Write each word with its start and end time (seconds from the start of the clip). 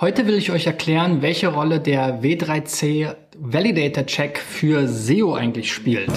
Heute 0.00 0.28
will 0.28 0.36
ich 0.36 0.52
euch 0.52 0.68
erklären, 0.68 1.22
welche 1.22 1.48
Rolle 1.48 1.80
der 1.80 2.22
W3C 2.22 3.16
Validator 3.36 4.06
Check 4.06 4.38
für 4.38 4.86
SEO 4.86 5.34
eigentlich 5.34 5.72
spielt. 5.72 6.12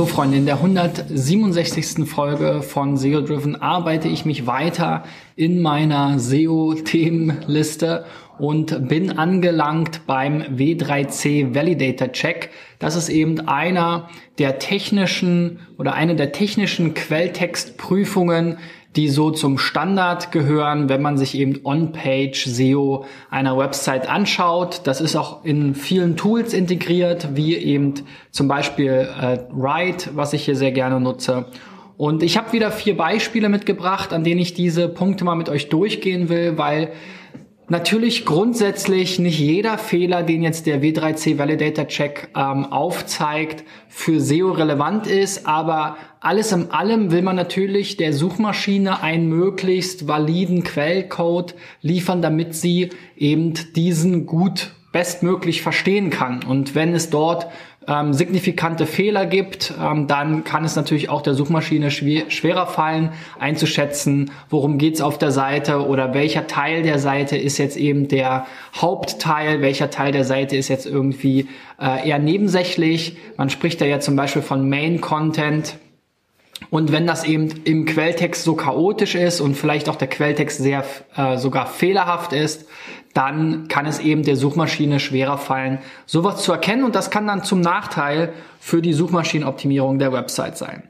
So, 0.00 0.06
Freunde, 0.06 0.38
in 0.38 0.46
der 0.46 0.54
167. 0.54 2.08
Folge 2.08 2.62
von 2.62 2.96
SEO 2.96 3.20
Driven 3.20 3.60
arbeite 3.60 4.08
ich 4.08 4.24
mich 4.24 4.46
weiter 4.46 5.04
in 5.36 5.60
meiner 5.60 6.18
SEO-Themenliste 6.18 8.06
und 8.38 8.88
bin 8.88 9.18
angelangt 9.18 10.06
beim 10.06 10.40
W3C 10.40 11.54
Validator 11.54 12.12
Check. 12.12 12.48
Das 12.78 12.96
ist 12.96 13.10
eben 13.10 13.46
einer 13.46 14.08
der 14.38 14.58
technischen 14.58 15.58
oder 15.76 15.92
eine 15.92 16.16
der 16.16 16.32
technischen 16.32 16.94
Quelltextprüfungen, 16.94 18.56
die 18.96 19.08
so 19.08 19.30
zum 19.30 19.56
Standard 19.56 20.32
gehören, 20.32 20.88
wenn 20.88 21.00
man 21.00 21.16
sich 21.16 21.36
eben 21.36 21.60
On-Page 21.62 22.46
SEO 22.46 23.04
einer 23.30 23.56
Website 23.56 24.08
anschaut. 24.08 24.82
Das 24.84 25.00
ist 25.00 25.14
auch 25.14 25.44
in 25.44 25.74
vielen 25.74 26.16
Tools 26.16 26.52
integriert, 26.52 27.28
wie 27.34 27.54
eben 27.54 27.94
zum 28.32 28.48
Beispiel 28.48 29.08
äh, 29.20 29.38
Write, 29.52 30.10
was 30.14 30.32
ich 30.32 30.44
hier 30.44 30.56
sehr 30.56 30.72
gerne 30.72 30.98
nutze. 30.98 31.46
Und 31.96 32.22
ich 32.22 32.36
habe 32.36 32.52
wieder 32.52 32.70
vier 32.72 32.96
Beispiele 32.96 33.48
mitgebracht, 33.48 34.12
an 34.12 34.24
denen 34.24 34.40
ich 34.40 34.54
diese 34.54 34.88
Punkte 34.88 35.24
mal 35.24 35.34
mit 35.36 35.48
euch 35.48 35.68
durchgehen 35.68 36.28
will, 36.28 36.58
weil 36.58 36.92
Natürlich 37.70 38.26
grundsätzlich 38.26 39.20
nicht 39.20 39.38
jeder 39.38 39.78
Fehler, 39.78 40.24
den 40.24 40.42
jetzt 40.42 40.66
der 40.66 40.82
W3C 40.82 41.38
Validator 41.38 41.86
Check 41.86 42.28
ähm, 42.36 42.64
aufzeigt, 42.64 43.62
für 43.86 44.18
SEO 44.18 44.50
relevant 44.50 45.06
ist, 45.06 45.46
aber 45.46 45.96
alles 46.18 46.50
in 46.50 46.72
allem 46.72 47.12
will 47.12 47.22
man 47.22 47.36
natürlich 47.36 47.96
der 47.96 48.12
Suchmaschine 48.12 49.04
einen 49.04 49.28
möglichst 49.28 50.08
validen 50.08 50.64
Quellcode 50.64 51.54
liefern, 51.80 52.22
damit 52.22 52.56
sie 52.56 52.90
eben 53.16 53.54
diesen 53.76 54.26
gut 54.26 54.72
bestmöglich 54.90 55.62
verstehen 55.62 56.10
kann. 56.10 56.42
Und 56.42 56.74
wenn 56.74 56.92
es 56.92 57.08
dort 57.10 57.46
ähm, 57.90 58.12
signifikante 58.12 58.86
Fehler 58.86 59.26
gibt, 59.26 59.74
ähm, 59.80 60.06
dann 60.06 60.44
kann 60.44 60.64
es 60.64 60.76
natürlich 60.76 61.10
auch 61.10 61.22
der 61.22 61.34
Suchmaschine 61.34 61.90
schwer, 61.90 62.30
schwerer 62.30 62.66
fallen, 62.66 63.10
einzuschätzen, 63.38 64.30
worum 64.48 64.78
geht's 64.78 65.00
auf 65.00 65.18
der 65.18 65.32
Seite 65.32 65.84
oder 65.86 66.14
welcher 66.14 66.46
Teil 66.46 66.82
der 66.82 67.00
Seite 67.00 67.36
ist 67.36 67.58
jetzt 67.58 67.76
eben 67.76 68.06
der 68.06 68.46
Hauptteil, 68.76 69.60
welcher 69.60 69.90
Teil 69.90 70.12
der 70.12 70.24
Seite 70.24 70.56
ist 70.56 70.68
jetzt 70.68 70.86
irgendwie 70.86 71.48
äh, 71.80 72.08
eher 72.08 72.20
nebensächlich. 72.20 73.16
Man 73.36 73.50
spricht 73.50 73.80
da 73.80 73.84
ja 73.84 73.98
zum 73.98 74.14
Beispiel 74.14 74.42
von 74.42 74.68
Main 74.68 75.00
Content. 75.00 75.76
Und 76.68 76.92
wenn 76.92 77.06
das 77.06 77.24
eben 77.24 77.48
im 77.64 77.86
Quelltext 77.86 78.44
so 78.44 78.54
chaotisch 78.54 79.14
ist 79.14 79.40
und 79.40 79.56
vielleicht 79.56 79.88
auch 79.88 79.96
der 79.96 80.08
Quelltext 80.08 80.58
sehr 80.58 80.84
äh, 81.16 81.38
sogar 81.38 81.66
fehlerhaft 81.66 82.32
ist, 82.32 82.66
dann 83.14 83.66
kann 83.68 83.86
es 83.86 83.98
eben 83.98 84.22
der 84.22 84.36
Suchmaschine 84.36 85.00
schwerer 85.00 85.38
fallen, 85.38 85.78
sowas 86.06 86.42
zu 86.42 86.52
erkennen 86.52 86.84
und 86.84 86.94
das 86.94 87.10
kann 87.10 87.26
dann 87.26 87.42
zum 87.42 87.60
Nachteil 87.60 88.32
für 88.60 88.82
die 88.82 88.92
Suchmaschinenoptimierung 88.92 89.98
der 89.98 90.12
Website 90.12 90.56
sein. 90.58 90.84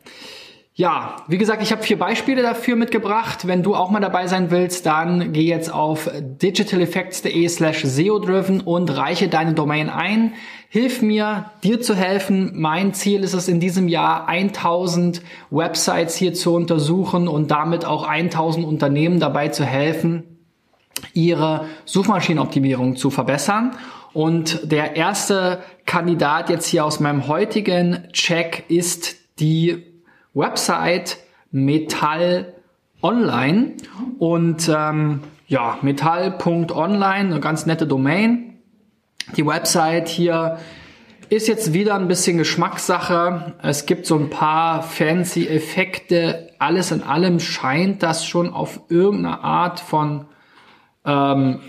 Ja, 0.74 1.16
wie 1.26 1.36
gesagt, 1.36 1.62
ich 1.62 1.72
habe 1.72 1.82
vier 1.82 1.98
Beispiele 1.98 2.42
dafür 2.42 2.76
mitgebracht. 2.76 3.46
Wenn 3.46 3.62
du 3.62 3.74
auch 3.74 3.90
mal 3.90 4.00
dabei 4.00 4.28
sein 4.28 4.50
willst, 4.50 4.86
dann 4.86 5.32
geh 5.32 5.42
jetzt 5.42 5.72
auf 5.72 6.08
digitaleffects.de 6.14 7.48
slash 7.48 7.82
SEO-driven 7.82 8.60
und 8.60 8.96
reiche 8.96 9.28
deine 9.28 9.52
Domain 9.52 9.90
ein. 9.90 10.34
Hilf 10.68 11.02
mir, 11.02 11.50
dir 11.64 11.80
zu 11.80 11.96
helfen. 11.96 12.52
Mein 12.54 12.94
Ziel 12.94 13.24
ist 13.24 13.34
es 13.34 13.48
in 13.48 13.58
diesem 13.58 13.88
Jahr 13.88 14.28
1000 14.28 15.22
Websites 15.50 16.14
hier 16.14 16.34
zu 16.34 16.54
untersuchen 16.54 17.26
und 17.26 17.50
damit 17.50 17.84
auch 17.84 18.06
1000 18.06 18.64
Unternehmen 18.64 19.18
dabei 19.18 19.48
zu 19.48 19.64
helfen, 19.64 20.38
ihre 21.12 21.66
Suchmaschinenoptimierung 21.84 22.94
zu 22.94 23.10
verbessern. 23.10 23.72
Und 24.12 24.70
der 24.70 24.94
erste 24.94 25.58
Kandidat 25.84 26.48
jetzt 26.48 26.66
hier 26.66 26.84
aus 26.84 27.00
meinem 27.00 27.26
heutigen 27.26 28.08
Check 28.12 28.64
ist 28.68 29.16
die 29.40 29.89
Website 30.34 31.18
Metall 31.50 32.54
Online. 33.02 33.72
Und 34.18 34.70
ähm, 34.74 35.20
ja, 35.46 35.78
metall.online, 35.82 37.30
eine 37.30 37.40
ganz 37.40 37.66
nette 37.66 37.86
Domain. 37.86 38.58
Die 39.36 39.46
Website 39.46 40.08
hier 40.08 40.58
ist 41.28 41.46
jetzt 41.46 41.72
wieder 41.72 41.94
ein 41.94 42.08
bisschen 42.08 42.38
Geschmackssache. 42.38 43.54
Es 43.62 43.86
gibt 43.86 44.04
so 44.06 44.16
ein 44.16 44.30
paar 44.30 44.82
fancy 44.82 45.46
Effekte. 45.46 46.50
Alles 46.58 46.90
in 46.90 47.02
allem 47.02 47.40
scheint 47.40 48.02
das 48.02 48.26
schon 48.26 48.52
auf 48.52 48.80
irgendeine 48.88 49.42
Art 49.42 49.80
von 49.80 50.26
ähm, 51.04 51.60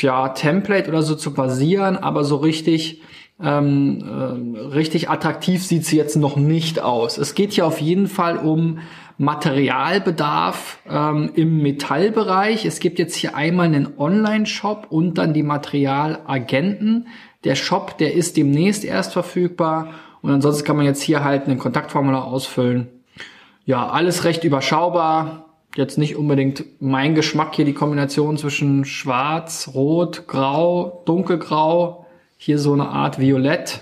ja, 0.00 0.30
Template 0.30 0.88
oder 0.88 1.02
so 1.02 1.14
zu 1.14 1.32
basieren, 1.32 1.96
aber 1.96 2.24
so 2.24 2.36
richtig 2.36 3.02
ähm, 3.42 4.04
äh, 4.04 4.58
richtig 4.60 5.10
attraktiv 5.10 5.64
sieht 5.64 5.84
sie 5.84 5.96
jetzt 5.96 6.16
noch 6.16 6.36
nicht 6.36 6.80
aus. 6.80 7.18
Es 7.18 7.34
geht 7.34 7.52
hier 7.52 7.66
auf 7.66 7.80
jeden 7.80 8.06
Fall 8.06 8.38
um 8.38 8.78
Materialbedarf 9.18 10.78
ähm, 10.88 11.30
im 11.34 11.62
Metallbereich. 11.62 12.64
Es 12.64 12.80
gibt 12.80 12.98
jetzt 12.98 13.14
hier 13.14 13.36
einmal 13.36 13.66
einen 13.66 13.98
Online-Shop 13.98 14.86
und 14.90 15.18
dann 15.18 15.34
die 15.34 15.42
Materialagenten. 15.42 17.08
Der 17.44 17.54
Shop, 17.54 17.98
der 17.98 18.14
ist 18.14 18.36
demnächst 18.36 18.84
erst 18.84 19.12
verfügbar 19.12 19.90
und 20.22 20.30
ansonsten 20.30 20.64
kann 20.64 20.76
man 20.76 20.86
jetzt 20.86 21.02
hier 21.02 21.22
halt 21.22 21.48
ein 21.48 21.58
Kontaktformular 21.58 22.24
ausfüllen. 22.24 22.88
Ja, 23.66 23.88
alles 23.88 24.24
recht 24.24 24.44
überschaubar 24.44 25.44
jetzt 25.76 25.98
nicht 25.98 26.16
unbedingt 26.16 26.64
mein 26.80 27.14
Geschmack 27.14 27.54
hier, 27.54 27.64
die 27.64 27.74
Kombination 27.74 28.36
zwischen 28.36 28.84
schwarz, 28.84 29.70
rot, 29.74 30.26
grau, 30.26 31.02
dunkelgrau, 31.04 32.03
hier 32.44 32.58
so 32.58 32.74
eine 32.74 32.88
Art 32.88 33.18
Violett. 33.18 33.80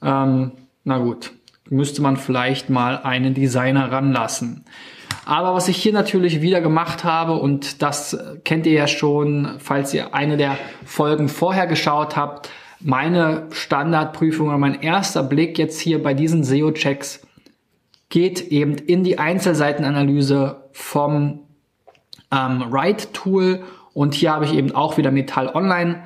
Ähm, 0.00 0.52
na 0.84 0.98
gut, 0.98 1.32
müsste 1.68 2.02
man 2.02 2.16
vielleicht 2.16 2.70
mal 2.70 2.98
einen 3.02 3.34
Designer 3.34 3.90
ranlassen. 3.90 4.64
Aber 5.24 5.54
was 5.54 5.66
ich 5.66 5.76
hier 5.76 5.92
natürlich 5.92 6.40
wieder 6.40 6.60
gemacht 6.60 7.02
habe, 7.02 7.32
und 7.34 7.82
das 7.82 8.16
kennt 8.44 8.66
ihr 8.66 8.74
ja 8.74 8.86
schon, 8.86 9.56
falls 9.58 9.92
ihr 9.92 10.14
eine 10.14 10.36
der 10.36 10.56
Folgen 10.84 11.28
vorher 11.28 11.66
geschaut 11.66 12.16
habt, 12.16 12.48
meine 12.78 13.48
Standardprüfung 13.50 14.48
oder 14.48 14.58
mein 14.58 14.82
erster 14.82 15.24
Blick 15.24 15.58
jetzt 15.58 15.80
hier 15.80 16.00
bei 16.00 16.14
diesen 16.14 16.44
SEO-Checks 16.44 17.26
geht 18.08 18.40
eben 18.52 18.76
in 18.76 19.02
die 19.02 19.18
Einzelseitenanalyse 19.18 20.68
vom 20.72 21.40
ähm, 22.30 22.64
Write-Tool 22.70 23.64
und 23.94 24.14
hier 24.14 24.32
habe 24.32 24.44
ich 24.44 24.54
eben 24.54 24.76
auch 24.76 24.96
wieder 24.96 25.10
Metall 25.10 25.48
Online 25.48 26.04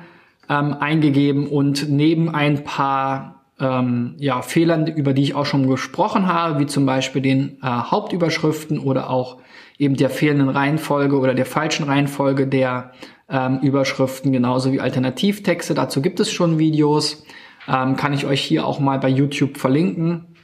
ähm, 0.49 0.75
eingegeben 0.79 1.47
und 1.47 1.89
neben 1.89 2.29
ein 2.29 2.63
paar 2.63 3.45
ähm, 3.59 4.15
ja, 4.17 4.41
Fehlern, 4.41 4.87
über 4.87 5.13
die 5.13 5.23
ich 5.23 5.35
auch 5.35 5.45
schon 5.45 5.67
gesprochen 5.67 6.27
habe, 6.27 6.59
wie 6.59 6.65
zum 6.65 6.85
Beispiel 6.85 7.21
den 7.21 7.57
äh, 7.61 7.67
Hauptüberschriften 7.67 8.79
oder 8.79 9.09
auch 9.09 9.37
eben 9.77 9.95
der 9.95 10.09
fehlenden 10.09 10.49
Reihenfolge 10.49 11.17
oder 11.17 11.33
der 11.33 11.45
falschen 11.45 11.85
Reihenfolge 11.85 12.47
der 12.47 12.91
ähm, 13.29 13.59
Überschriften, 13.59 14.31
genauso 14.31 14.71
wie 14.71 14.81
Alternativtexte. 14.81 15.73
Dazu 15.73 16.01
gibt 16.01 16.19
es 16.19 16.31
schon 16.31 16.59
Videos, 16.59 17.25
ähm, 17.67 17.95
kann 17.95 18.13
ich 18.13 18.25
euch 18.25 18.41
hier 18.41 18.65
auch 18.65 18.79
mal 18.79 18.99
bei 18.99 19.09
YouTube 19.09 19.57
verlinken. 19.57 20.35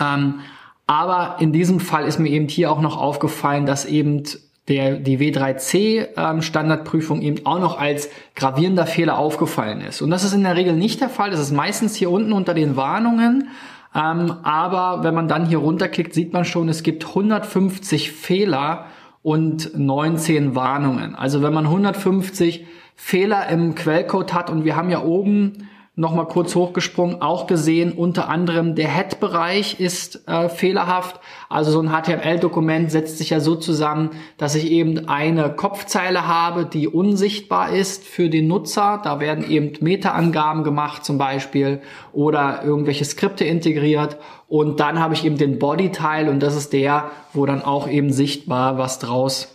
Ähm, 0.00 0.40
aber 0.86 1.36
in 1.40 1.52
diesem 1.52 1.78
Fall 1.78 2.06
ist 2.06 2.18
mir 2.18 2.30
eben 2.30 2.48
hier 2.48 2.72
auch 2.72 2.80
noch 2.80 2.96
aufgefallen, 2.96 3.66
dass 3.66 3.84
eben 3.84 4.24
der, 4.70 4.96
die 4.96 5.18
W3C 5.18 6.08
ähm, 6.16 7.22
eben 7.22 7.44
auch 7.44 7.58
noch 7.58 7.78
als 7.78 8.08
gravierender 8.36 8.86
Fehler 8.86 9.18
aufgefallen 9.18 9.80
ist. 9.80 10.00
Und 10.00 10.10
das 10.10 10.22
ist 10.22 10.32
in 10.32 10.44
der 10.44 10.56
Regel 10.56 10.74
nicht 10.74 11.00
der 11.00 11.08
Fall. 11.08 11.30
Das 11.30 11.40
ist 11.40 11.50
meistens 11.50 11.96
hier 11.96 12.10
unten 12.10 12.32
unter 12.32 12.54
den 12.54 12.76
Warnungen. 12.76 13.48
Ähm, 13.94 14.32
aber 14.44 15.02
wenn 15.02 15.14
man 15.14 15.26
dann 15.26 15.46
hier 15.46 15.58
runterklickt, 15.58 16.14
sieht 16.14 16.32
man 16.32 16.44
schon, 16.44 16.68
es 16.68 16.84
gibt 16.84 17.04
150 17.04 18.12
Fehler 18.12 18.86
und 19.22 19.76
19 19.76 20.54
Warnungen. 20.54 21.16
Also 21.16 21.42
wenn 21.42 21.52
man 21.52 21.66
150 21.66 22.64
Fehler 22.94 23.48
im 23.48 23.74
Quellcode 23.74 24.32
hat 24.32 24.50
und 24.50 24.64
wir 24.64 24.76
haben 24.76 24.90
ja 24.90 25.02
oben 25.02 25.68
nochmal 25.96 26.26
kurz 26.28 26.54
hochgesprungen, 26.54 27.20
auch 27.20 27.46
gesehen, 27.46 27.92
unter 27.92 28.28
anderem 28.28 28.74
der 28.74 28.88
Head-Bereich 28.88 29.80
ist 29.80 30.26
äh, 30.28 30.48
fehlerhaft. 30.48 31.20
Also 31.48 31.72
so 31.72 31.82
ein 31.82 31.90
HTML-Dokument 31.90 32.90
setzt 32.90 33.18
sich 33.18 33.30
ja 33.30 33.40
so 33.40 33.56
zusammen, 33.56 34.10
dass 34.38 34.54
ich 34.54 34.70
eben 34.70 35.08
eine 35.08 35.50
Kopfzeile 35.50 36.26
habe, 36.26 36.64
die 36.64 36.88
unsichtbar 36.88 37.70
ist 37.70 38.06
für 38.06 38.30
den 38.30 38.46
Nutzer. 38.46 39.00
Da 39.02 39.20
werden 39.20 39.48
eben 39.50 39.72
Meta-Angaben 39.80 40.64
gemacht 40.64 41.04
zum 41.04 41.18
Beispiel 41.18 41.82
oder 42.12 42.62
irgendwelche 42.64 43.04
Skripte 43.04 43.44
integriert. 43.44 44.16
Und 44.48 44.80
dann 44.80 45.00
habe 45.00 45.14
ich 45.14 45.24
eben 45.24 45.38
den 45.38 45.58
Body-Teil 45.58 46.28
und 46.28 46.40
das 46.40 46.56
ist 46.56 46.72
der, 46.72 47.10
wo 47.34 47.46
dann 47.46 47.62
auch 47.62 47.88
eben 47.88 48.12
sichtbar 48.12 48.78
was 48.78 49.00
draus 49.00 49.54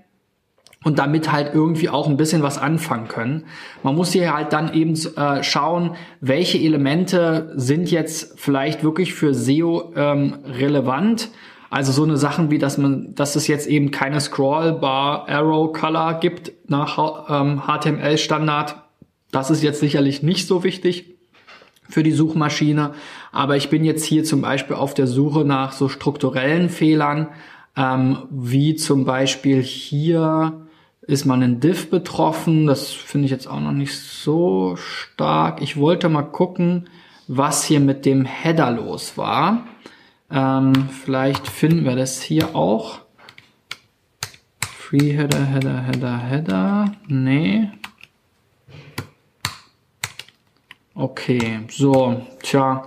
und 0.85 0.99
damit 0.99 1.33
halt 1.33 1.55
irgendwie 1.55 1.89
auch 1.89 2.09
ein 2.09 2.17
bisschen 2.17 2.43
was 2.43 2.59
anfangen 2.59 3.09
können. 3.09 3.45
Man 3.83 3.97
muss 3.97 4.13
hier 4.13 4.33
halt 4.33 4.53
dann 4.53 4.73
eben 4.73 4.95
äh, 5.17 5.43
schauen, 5.43 5.97
welche 6.21 6.59
Elemente 6.59 7.53
sind 7.57 7.91
jetzt 7.91 8.39
vielleicht 8.39 8.85
wirklich 8.85 9.15
für 9.15 9.35
SEO 9.35 9.93
ähm, 9.97 10.35
relevant. 10.45 11.31
Also 11.71 11.91
so 11.91 12.05
eine 12.05 12.17
Sachen 12.17 12.51
wie, 12.51 12.59
dass 12.59 12.79
man, 12.79 13.15
dass 13.15 13.35
es 13.35 13.49
jetzt 13.49 13.67
eben 13.67 13.91
keine 13.91 14.21
Scrollbar 14.21 15.29
Arrow 15.29 15.73
Color 15.73 16.21
gibt 16.21 16.53
nach 16.69 17.29
ähm, 17.29 17.63
HTML 17.67 18.17
Standard. 18.19 18.77
Das 19.33 19.51
ist 19.51 19.63
jetzt 19.63 19.81
sicherlich 19.81 20.23
nicht 20.23 20.47
so 20.47 20.63
wichtig 20.63 21.15
für 21.89 22.03
die 22.03 22.13
Suchmaschine. 22.13 22.93
Aber 23.33 23.57
ich 23.57 23.71
bin 23.71 23.85
jetzt 23.85 24.05
hier 24.05 24.23
zum 24.23 24.43
Beispiel 24.43 24.77
auf 24.77 24.95
der 24.95 25.07
Suche 25.07 25.45
nach 25.45 25.73
so 25.73 25.89
strukturellen 25.89 26.69
Fehlern, 26.69 27.29
ähm, 27.77 28.19
wie 28.31 28.77
zum 28.77 29.05
Beispiel 29.05 29.63
hier 29.63 30.64
ist 31.07 31.25
man 31.25 31.43
in 31.43 31.61
Div 31.61 31.91
betroffen. 31.91 32.67
Das 32.67 32.93
finde 32.93 33.27
ich 33.27 33.31
jetzt 33.31 33.47
auch 33.47 33.61
noch 33.61 33.73
nicht 33.73 33.99
so 33.99 34.77
stark. 34.77 35.61
Ich 35.63 35.77
wollte 35.77 36.09
mal 36.09 36.23
gucken, 36.23 36.89
was 37.29 37.65
hier 37.65 37.81
mit 37.81 38.07
dem 38.07 38.25
Header 38.25 38.71
los 38.71 39.17
war. 39.17 39.67
Ähm, 40.31 40.89
vielleicht 40.89 41.47
finden 41.49 41.85
wir 41.85 41.97
das 41.97 42.23
hier 42.23 42.55
auch. 42.55 43.01
Free 44.67 45.13
Header, 45.13 45.45
Header, 45.45 45.83
Header, 45.83 46.19
Header. 46.19 46.93
Nee. 47.07 47.71
Okay, 50.95 51.61
so, 51.71 52.25
tja. 52.43 52.87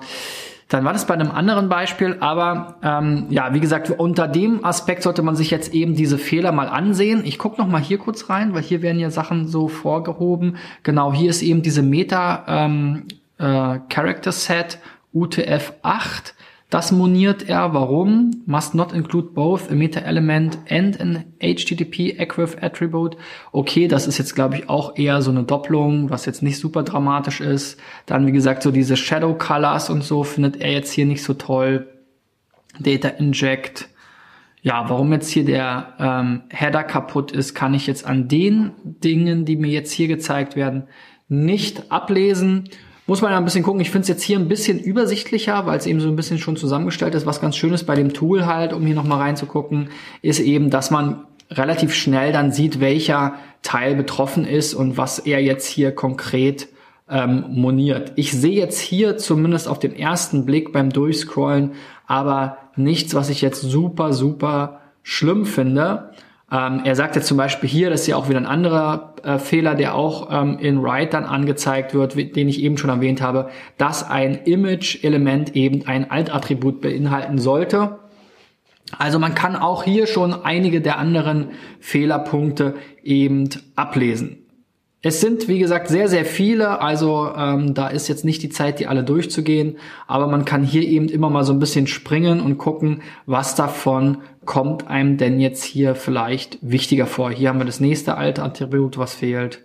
Dann 0.67 0.83
war 0.83 0.91
das 0.91 1.07
bei 1.07 1.13
einem 1.13 1.31
anderen 1.31 1.69
Beispiel, 1.69 2.17
aber 2.19 2.75
ähm, 2.83 3.27
ja, 3.29 3.53
wie 3.53 3.61
gesagt, 3.61 3.89
unter 3.89 4.27
dem 4.27 4.65
Aspekt 4.65 5.03
sollte 5.03 5.21
man 5.21 5.35
sich 5.35 5.49
jetzt 5.49 5.73
eben 5.73 5.95
diese 5.95 6.17
Fehler 6.17 6.51
mal 6.51 6.67
ansehen. 6.67 7.23
Ich 7.25 7.37
gucke 7.37 7.59
noch 7.61 7.67
mal 7.67 7.81
hier 7.81 7.97
kurz 7.97 8.29
rein, 8.29 8.53
weil 8.53 8.63
hier 8.63 8.81
werden 8.81 8.99
ja 8.99 9.09
Sachen 9.09 9.47
so 9.47 9.69
vorgehoben. 9.69 10.57
Genau, 10.83 11.13
hier 11.13 11.29
ist 11.29 11.41
eben 11.41 11.61
diese 11.61 11.83
Meta 11.83 12.43
ähm, 12.47 13.05
äh, 13.37 13.79
Character 13.89 14.33
Set 14.33 14.79
UTF-8. 15.13 16.33
Das 16.69 16.91
moniert 16.91 17.47
er. 17.47 17.73
Warum? 17.73 18.43
Must 18.45 18.75
not 18.75 18.91
include 18.91 19.29
both 19.33 19.71
a 19.71 19.73
meta 19.73 20.01
element 20.01 20.57
and 20.69 20.99
an 20.99 21.23
HTTP 21.39 22.19
equiv 22.19 22.57
attribute. 22.61 23.15
Okay, 23.53 23.87
das 23.87 24.05
ist 24.05 24.17
jetzt 24.17 24.35
glaube 24.35 24.57
ich 24.57 24.69
auch 24.69 24.97
eher 24.97 25.21
so 25.21 25.31
eine 25.31 25.43
Doppelung, 25.43 26.09
was 26.09 26.25
jetzt 26.25 26.43
nicht 26.43 26.59
super 26.59 26.83
dramatisch 26.83 27.39
ist. 27.39 27.79
Dann 28.05 28.27
wie 28.27 28.33
gesagt 28.33 28.63
so 28.63 28.71
diese 28.71 28.97
Shadow 28.97 29.33
Colors 29.33 29.89
und 29.89 30.03
so 30.03 30.23
findet 30.23 30.57
er 30.57 30.71
jetzt 30.71 30.91
hier 30.91 31.05
nicht 31.05 31.23
so 31.23 31.33
toll. 31.35 31.87
Data 32.79 33.07
Inject. 33.07 33.87
Ja, 34.61 34.89
warum 34.89 35.13
jetzt 35.13 35.29
hier 35.29 35.45
der 35.45 35.93
ähm, 35.99 36.41
Header 36.49 36.83
kaputt 36.83 37.31
ist, 37.31 37.53
kann 37.53 37.73
ich 37.73 37.87
jetzt 37.87 38.05
an 38.05 38.27
den 38.27 38.71
Dingen, 38.83 39.45
die 39.45 39.55
mir 39.55 39.69
jetzt 39.69 39.91
hier 39.91 40.09
gezeigt 40.09 40.57
werden, 40.57 40.83
nicht 41.29 41.91
ablesen. 41.91 42.69
Muss 43.07 43.21
man 43.21 43.31
ja 43.31 43.37
ein 43.37 43.45
bisschen 43.45 43.63
gucken. 43.63 43.81
Ich 43.81 43.89
finde 43.89 44.03
es 44.03 44.09
jetzt 44.09 44.23
hier 44.23 44.37
ein 44.37 44.47
bisschen 44.47 44.79
übersichtlicher, 44.79 45.65
weil 45.65 45.77
es 45.77 45.85
eben 45.85 45.99
so 45.99 46.07
ein 46.07 46.15
bisschen 46.15 46.37
schon 46.37 46.57
zusammengestellt 46.57 47.15
ist. 47.15 47.25
Was 47.25 47.41
ganz 47.41 47.55
schön 47.55 47.73
ist 47.73 47.85
bei 47.85 47.95
dem 47.95 48.13
Tool 48.13 48.45
halt, 48.45 48.73
um 48.73 48.85
hier 48.85 48.95
nochmal 48.95 49.19
reinzugucken, 49.19 49.89
ist 50.21 50.39
eben, 50.39 50.69
dass 50.69 50.91
man 50.91 51.25
relativ 51.49 51.95
schnell 51.95 52.33
dann 52.33 52.51
sieht, 52.51 52.79
welcher 52.79 53.35
Teil 53.63 53.95
betroffen 53.95 54.45
ist 54.45 54.73
und 54.73 54.97
was 54.97 55.19
er 55.19 55.41
jetzt 55.41 55.65
hier 55.65 55.93
konkret 55.93 56.67
ähm, 57.09 57.45
moniert. 57.49 58.11
Ich 58.15 58.33
sehe 58.33 58.57
jetzt 58.57 58.79
hier 58.79 59.17
zumindest 59.17 59.69
auf 59.69 59.79
den 59.79 59.95
ersten 59.95 60.45
Blick 60.45 60.73
beim 60.73 60.89
Durchscrollen 60.89 61.71
aber 62.07 62.57
nichts, 62.75 63.13
was 63.13 63.29
ich 63.29 63.41
jetzt 63.41 63.61
super, 63.61 64.13
super 64.13 64.79
schlimm 65.03 65.45
finde. 65.45 66.11
Ähm, 66.49 66.81
er 66.85 66.95
sagt 66.95 67.15
jetzt 67.15 67.27
zum 67.27 67.37
Beispiel 67.37 67.67
hier, 67.67 67.89
das 67.89 68.01
ist 68.01 68.07
ja 68.07 68.15
auch 68.15 68.29
wieder 68.29 68.39
ein 68.39 68.45
anderer 68.45 69.15
äh, 69.23 69.37
Fehler, 69.37 69.75
der 69.75 69.95
auch 69.95 70.29
ähm, 70.31 70.57
in 70.59 70.81
Write 70.81 71.11
dann 71.11 71.25
angezeigt 71.25 71.93
wird, 71.93 72.15
den 72.15 72.47
ich 72.47 72.61
eben 72.61 72.77
schon 72.77 72.89
erwähnt 72.89 73.21
habe, 73.21 73.49
dass 73.77 74.09
ein 74.09 74.35
Image-Element 74.45 75.55
eben 75.55 75.85
ein 75.87 76.09
Alt-Attribut 76.09 76.79
beinhalten 76.79 77.37
sollte. 77.37 77.99
Also 78.97 79.19
man 79.19 79.35
kann 79.35 79.57
auch 79.57 79.83
hier 79.83 80.07
schon 80.07 80.33
einige 80.33 80.79
der 80.79 80.97
anderen 80.97 81.51
Fehlerpunkte 81.81 82.75
eben 83.03 83.49
ablesen. 83.75 84.46
Es 85.07 85.21
sind, 85.21 85.47
wie 85.47 85.59
gesagt, 85.59 85.87
sehr, 85.87 86.09
sehr 86.09 86.25
viele, 86.25 86.81
also 86.81 87.31
ähm, 87.33 87.73
da 87.73 87.87
ist 87.87 88.09
jetzt 88.09 88.25
nicht 88.25 88.43
die 88.43 88.49
Zeit, 88.49 88.81
die 88.81 88.87
alle 88.87 89.05
durchzugehen, 89.05 89.77
aber 90.05 90.27
man 90.27 90.43
kann 90.43 90.65
hier 90.65 90.81
eben 90.81 91.07
immer 91.07 91.29
mal 91.29 91.45
so 91.45 91.53
ein 91.53 91.59
bisschen 91.59 91.87
springen 91.87 92.41
und 92.41 92.57
gucken, 92.57 93.01
was 93.25 93.55
davon 93.55 94.17
kommt 94.43 94.89
einem 94.89 95.15
denn 95.15 95.39
jetzt 95.39 95.63
hier 95.63 95.95
vielleicht 95.95 96.57
wichtiger 96.61 97.05
vor. 97.05 97.31
Hier 97.31 97.47
haben 97.47 97.57
wir 97.57 97.65
das 97.65 97.79
nächste 97.79 98.17
alte 98.17 98.43
Attribut, 98.43 98.97
was 98.97 99.15
fehlt 99.15 99.63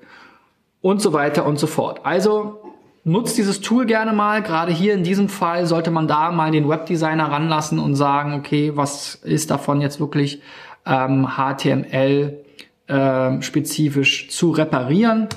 und 0.80 1.02
so 1.02 1.12
weiter 1.12 1.44
und 1.44 1.58
so 1.58 1.66
fort. 1.66 2.02
Also 2.04 2.60
nutzt 3.02 3.36
dieses 3.36 3.60
Tool 3.60 3.84
gerne 3.84 4.12
mal. 4.12 4.42
Gerade 4.42 4.70
hier 4.70 4.94
in 4.94 5.02
diesem 5.02 5.28
Fall 5.28 5.66
sollte 5.66 5.90
man 5.90 6.06
da 6.06 6.30
mal 6.30 6.52
den 6.52 6.68
Webdesigner 6.68 7.32
ranlassen 7.32 7.80
und 7.80 7.96
sagen, 7.96 8.34
okay, 8.34 8.76
was 8.76 9.16
ist 9.16 9.50
davon 9.50 9.80
jetzt 9.80 9.98
wirklich 9.98 10.40
ähm, 10.86 11.30
HTML 11.36 12.44
äh, 12.86 13.40
spezifisch 13.42 14.28
zu 14.30 14.50
reparieren 14.50 15.28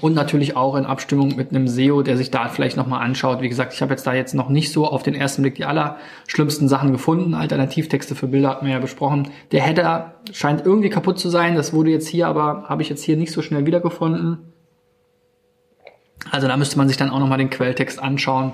und 0.00 0.14
natürlich 0.14 0.56
auch 0.56 0.76
in 0.76 0.84
Abstimmung 0.84 1.36
mit 1.36 1.50
einem 1.50 1.68
SEO, 1.68 2.02
der 2.02 2.16
sich 2.16 2.30
da 2.30 2.48
vielleicht 2.48 2.76
nochmal 2.76 3.02
anschaut. 3.02 3.40
Wie 3.40 3.48
gesagt, 3.48 3.72
ich 3.72 3.80
habe 3.80 3.92
jetzt 3.92 4.06
da 4.06 4.12
jetzt 4.12 4.34
noch 4.34 4.48
nicht 4.50 4.70
so 4.70 4.86
auf 4.86 5.02
den 5.02 5.14
ersten 5.14 5.42
Blick 5.42 5.54
die 5.54 5.64
allerschlimmsten 5.64 6.68
Sachen 6.68 6.92
gefunden. 6.92 7.34
Alternativtexte 7.34 8.14
für 8.14 8.26
Bilder 8.26 8.50
hatten 8.50 8.66
wir 8.66 8.74
ja 8.74 8.78
besprochen. 8.78 9.30
Der 9.52 9.62
Header 9.62 10.14
scheint 10.32 10.66
irgendwie 10.66 10.90
kaputt 10.90 11.18
zu 11.18 11.30
sein. 11.30 11.54
Das 11.54 11.72
wurde 11.72 11.90
jetzt 11.90 12.08
hier 12.08 12.26
aber, 12.26 12.64
habe 12.68 12.82
ich 12.82 12.90
jetzt 12.90 13.02
hier 13.02 13.16
nicht 13.16 13.32
so 13.32 13.40
schnell 13.40 13.64
wiedergefunden. 13.64 14.52
Also 16.30 16.46
da 16.48 16.56
müsste 16.56 16.76
man 16.76 16.88
sich 16.88 16.96
dann 16.96 17.10
auch 17.10 17.20
nochmal 17.20 17.38
den 17.38 17.50
Quelltext 17.50 17.98
anschauen, 17.98 18.52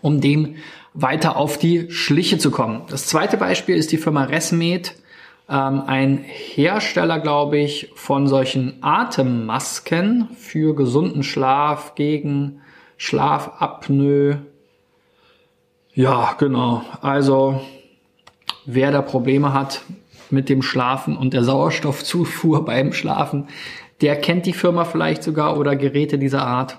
um 0.00 0.20
dem 0.20 0.56
weiter 0.94 1.36
auf 1.36 1.58
die 1.58 1.90
Schliche 1.90 2.38
zu 2.38 2.50
kommen. 2.50 2.82
Das 2.88 3.06
zweite 3.06 3.36
Beispiel 3.36 3.76
ist 3.76 3.92
die 3.92 3.98
Firma 3.98 4.24
Resmed 4.24 4.94
ähm, 5.48 5.82
ein 5.86 6.18
Hersteller, 6.18 7.20
glaube 7.20 7.58
ich, 7.58 7.92
von 7.94 8.26
solchen 8.26 8.82
Atemmasken 8.82 10.30
für 10.36 10.74
gesunden 10.74 11.22
Schlaf 11.22 11.94
gegen 11.94 12.60
Schlafapnoe. 12.96 14.38
Ja, 15.94 16.34
genau. 16.38 16.82
Also 17.00 17.60
wer 18.64 18.90
da 18.90 19.02
Probleme 19.02 19.52
hat 19.52 19.82
mit 20.30 20.48
dem 20.48 20.62
Schlafen 20.62 21.16
und 21.16 21.32
der 21.32 21.44
Sauerstoffzufuhr 21.44 22.64
beim 22.66 22.92
Schlafen, 22.92 23.48
der 24.00 24.16
kennt 24.16 24.46
die 24.46 24.52
Firma 24.52 24.84
vielleicht 24.84 25.22
sogar 25.22 25.58
oder 25.58 25.76
Geräte 25.76 26.18
dieser 26.18 26.46
Art. 26.46 26.78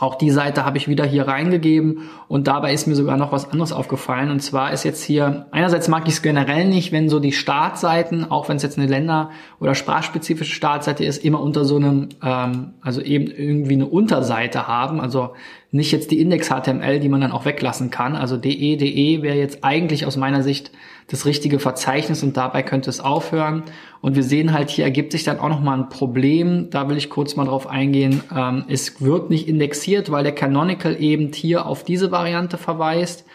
Auch 0.00 0.16
die 0.16 0.30
Seite 0.30 0.64
habe 0.64 0.76
ich 0.76 0.88
wieder 0.88 1.04
hier 1.04 1.28
reingegeben 1.28 2.02
und 2.26 2.48
dabei 2.48 2.72
ist 2.72 2.86
mir 2.86 2.96
sogar 2.96 3.16
noch 3.16 3.30
was 3.30 3.50
anderes 3.50 3.72
aufgefallen. 3.72 4.30
Und 4.30 4.40
zwar 4.40 4.72
ist 4.72 4.84
jetzt 4.84 5.04
hier, 5.04 5.46
einerseits 5.52 5.88
mag 5.88 6.08
ich 6.08 6.14
es 6.14 6.22
generell 6.22 6.64
nicht, 6.64 6.90
wenn 6.90 7.08
so 7.08 7.20
die 7.20 7.32
Startseiten, 7.32 8.28
auch 8.30 8.48
wenn 8.48 8.56
es 8.56 8.62
jetzt 8.62 8.76
eine 8.76 8.88
Länder- 8.88 9.30
oder 9.60 9.74
sprachspezifische 9.74 10.52
Startseite 10.52 11.04
ist, 11.04 11.24
immer 11.24 11.40
unter 11.40 11.64
so 11.64 11.76
einem, 11.76 12.08
ähm, 12.22 12.74
also 12.80 13.00
eben 13.00 13.28
irgendwie 13.28 13.74
eine 13.74 13.86
Unterseite 13.86 14.66
haben. 14.66 15.00
Also 15.00 15.34
nicht 15.70 15.92
jetzt 15.92 16.10
die 16.10 16.20
Index-HTML, 16.20 16.98
die 16.98 17.08
man 17.08 17.20
dann 17.20 17.32
auch 17.32 17.44
weglassen 17.44 17.90
kann. 17.90 18.16
Also 18.16 18.36
DE, 18.36 18.76
DE 18.76 19.22
wäre 19.22 19.36
jetzt 19.36 19.62
eigentlich 19.62 20.06
aus 20.06 20.16
meiner 20.16 20.42
Sicht 20.42 20.72
das 21.08 21.26
richtige 21.26 21.58
Verzeichnis 21.58 22.22
und 22.22 22.36
dabei 22.36 22.62
könnte 22.62 22.88
es 22.88 23.00
aufhören. 23.00 23.64
Und 24.00 24.16
wir 24.16 24.22
sehen 24.22 24.52
halt, 24.52 24.70
hier 24.70 24.84
ergibt 24.84 25.12
sich 25.12 25.24
dann 25.24 25.38
auch 25.38 25.48
nochmal 25.48 25.78
ein 25.78 25.88
Problem. 25.88 26.70
Da 26.70 26.88
will 26.88 26.96
ich 26.96 27.10
kurz 27.10 27.36
mal 27.36 27.44
drauf 27.44 27.66
eingehen. 27.66 28.22
Ähm, 28.34 28.64
es 28.68 29.00
wird 29.02 29.30
nicht 29.30 29.48
indexiert, 29.48 30.10
weil 30.10 30.24
der 30.24 30.34
Canonical 30.34 31.00
eben 31.00 31.32
hier 31.32 31.66
auf 31.66 31.84
diese 31.84 32.10
Variante 32.10 32.56
verweist. 32.56 33.26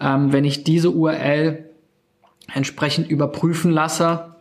Ähm, 0.00 0.32
wenn 0.32 0.44
ich 0.44 0.62
diese 0.64 0.90
URL 0.90 1.64
entsprechend 2.54 3.10
überprüfen 3.10 3.72
lasse, 3.72 4.36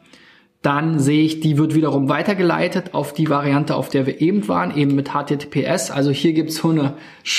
dann 0.64 1.00
sehe 1.00 1.24
ich, 1.24 1.40
die 1.40 1.58
wird 1.58 1.76
wiederum 1.76 2.10
weitergeleitet 2.10 2.94
auf 2.94 3.14
die 3.14 3.30
Variante, 3.30 3.76
auf 3.76 3.90
der 3.90 4.06
wir 4.08 4.22
eben 4.22 4.48
waren, 4.48 4.76
eben 4.76 4.96
mit 4.96 5.12
HTTPS. 5.12 5.92
Also 5.92 6.10
hier 6.12 6.34
gibt 6.34 6.50
es 6.50 6.58
so 6.58 6.70
eine 6.70 6.96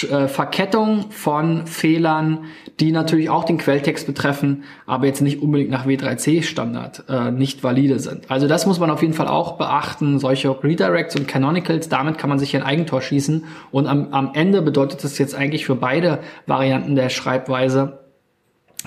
äh, 0.09 0.29
Verkettung 0.29 1.11
von 1.11 1.67
Fehlern, 1.67 2.45
die 2.79 2.93
natürlich 2.93 3.29
auch 3.29 3.43
den 3.43 3.59
Quelltext 3.59 4.07
betreffen, 4.07 4.63
aber 4.87 5.07
jetzt 5.07 5.21
nicht 5.21 5.43
unbedingt 5.43 5.71
nach 5.71 5.85
W3C-Standard 5.87 7.05
äh, 7.09 7.31
nicht 7.33 7.65
valide 7.65 7.99
sind. 7.99 8.31
Also 8.31 8.47
das 8.47 8.67
muss 8.67 8.79
man 8.79 8.91
auf 8.91 9.03
jeden 9.03 9.15
Fall 9.15 9.29
auch 9.29 9.59
beachten, 9.59 10.21
solche 10.21 10.51
Redirects 10.63 11.17
und 11.17 11.27
Canonicals, 11.27 11.89
damit 11.89 12.19
kann 12.19 12.31
man 12.31 12.39
sich 12.39 12.55
ein 12.55 12.63
Eigentor 12.63 13.03
schießen 13.03 13.45
und 13.73 13.87
am, 13.89 14.13
am 14.13 14.31
Ende 14.35 14.63
bedeutet 14.63 15.03
das 15.03 15.19
jetzt 15.19 15.35
eigentlich 15.35 15.67
für 15.67 15.75
beide 15.75 16.21
Varianten 16.47 16.95
der 16.95 17.09
Schreibweise, 17.09 17.98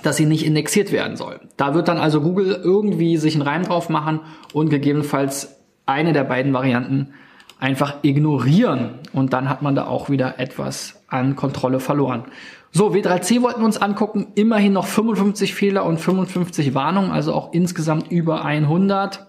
dass 0.03 0.17
sie 0.17 0.25
nicht 0.25 0.45
indexiert 0.45 0.91
werden 0.91 1.17
soll. 1.17 1.39
Da 1.57 1.74
wird 1.74 1.88
dann 1.88 1.98
also 1.98 2.21
Google 2.21 2.60
irgendwie 2.63 3.17
sich 3.17 3.36
einen 3.36 3.43
Reim 3.43 3.63
drauf 3.63 3.89
machen 3.89 4.21
und 4.53 4.69
gegebenenfalls 4.69 5.57
eine 5.86 6.13
der 6.13 6.24
beiden 6.24 6.53
Varianten 6.53 7.13
einfach 7.60 7.95
ignorieren. 8.01 9.00
Und 9.13 9.33
dann 9.33 9.50
hat 9.50 9.62
man 9.62 9.75
da 9.75 9.86
auch 9.86 10.10
wieder 10.10 10.39
etwas 10.39 11.03
an 11.07 11.36
Kontrolle 11.36 11.79
verloren. 11.79 12.25
So, 12.71 12.91
W3C 12.91 13.41
wollten 13.41 13.62
wir 13.62 13.65
uns 13.65 13.81
angucken. 13.81 14.27
Immerhin 14.36 14.74
noch 14.74 14.88
55 14.88 15.53
Fehler 15.53 15.86
und 15.86 16.00
55 16.00 16.74
Warnungen, 16.74 17.12
also 17.12 17.33
auch 17.33 17.53
insgesamt 17.53 18.12
über 18.12 18.45
100. 18.45 19.27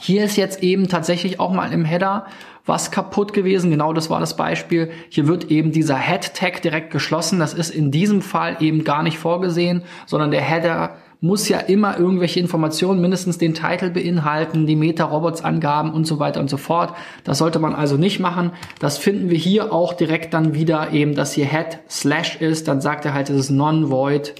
Hier 0.00 0.24
ist 0.24 0.36
jetzt 0.36 0.62
eben 0.62 0.88
tatsächlich 0.88 1.40
auch 1.40 1.52
mal 1.52 1.72
im 1.72 1.84
Header 1.84 2.26
was 2.66 2.90
kaputt 2.90 3.32
gewesen. 3.32 3.70
Genau 3.70 3.92
das 3.92 4.10
war 4.10 4.20
das 4.20 4.36
Beispiel. 4.36 4.90
Hier 5.10 5.26
wird 5.26 5.50
eben 5.50 5.72
dieser 5.72 5.98
Head-Tag 5.98 6.62
direkt 6.62 6.90
geschlossen. 6.90 7.38
Das 7.38 7.52
ist 7.54 7.70
in 7.70 7.90
diesem 7.90 8.22
Fall 8.22 8.56
eben 8.60 8.84
gar 8.84 9.02
nicht 9.02 9.18
vorgesehen, 9.18 9.82
sondern 10.06 10.30
der 10.30 10.40
Header 10.40 10.96
muss 11.20 11.48
ja 11.48 11.58
immer 11.58 11.98
irgendwelche 11.98 12.38
Informationen, 12.38 13.00
mindestens 13.00 13.38
den 13.38 13.54
Titel 13.54 13.88
beinhalten, 13.90 14.66
die 14.66 14.76
Meta-Robots-Angaben 14.76 15.90
und 15.92 16.06
so 16.06 16.18
weiter 16.18 16.38
und 16.40 16.50
so 16.50 16.58
fort. 16.58 16.94
Das 17.24 17.38
sollte 17.38 17.58
man 17.58 17.74
also 17.74 17.96
nicht 17.96 18.20
machen. 18.20 18.50
Das 18.78 18.98
finden 18.98 19.30
wir 19.30 19.38
hier 19.38 19.72
auch 19.72 19.94
direkt 19.94 20.34
dann 20.34 20.52
wieder 20.52 20.92
eben, 20.92 21.14
dass 21.14 21.32
hier 21.32 21.46
Head 21.46 21.78
Slash 21.88 22.36
ist. 22.42 22.68
Dann 22.68 22.82
sagt 22.82 23.06
er 23.06 23.14
halt, 23.14 23.30
es 23.30 23.36
ist 23.36 23.50
Non-Void 23.50 24.34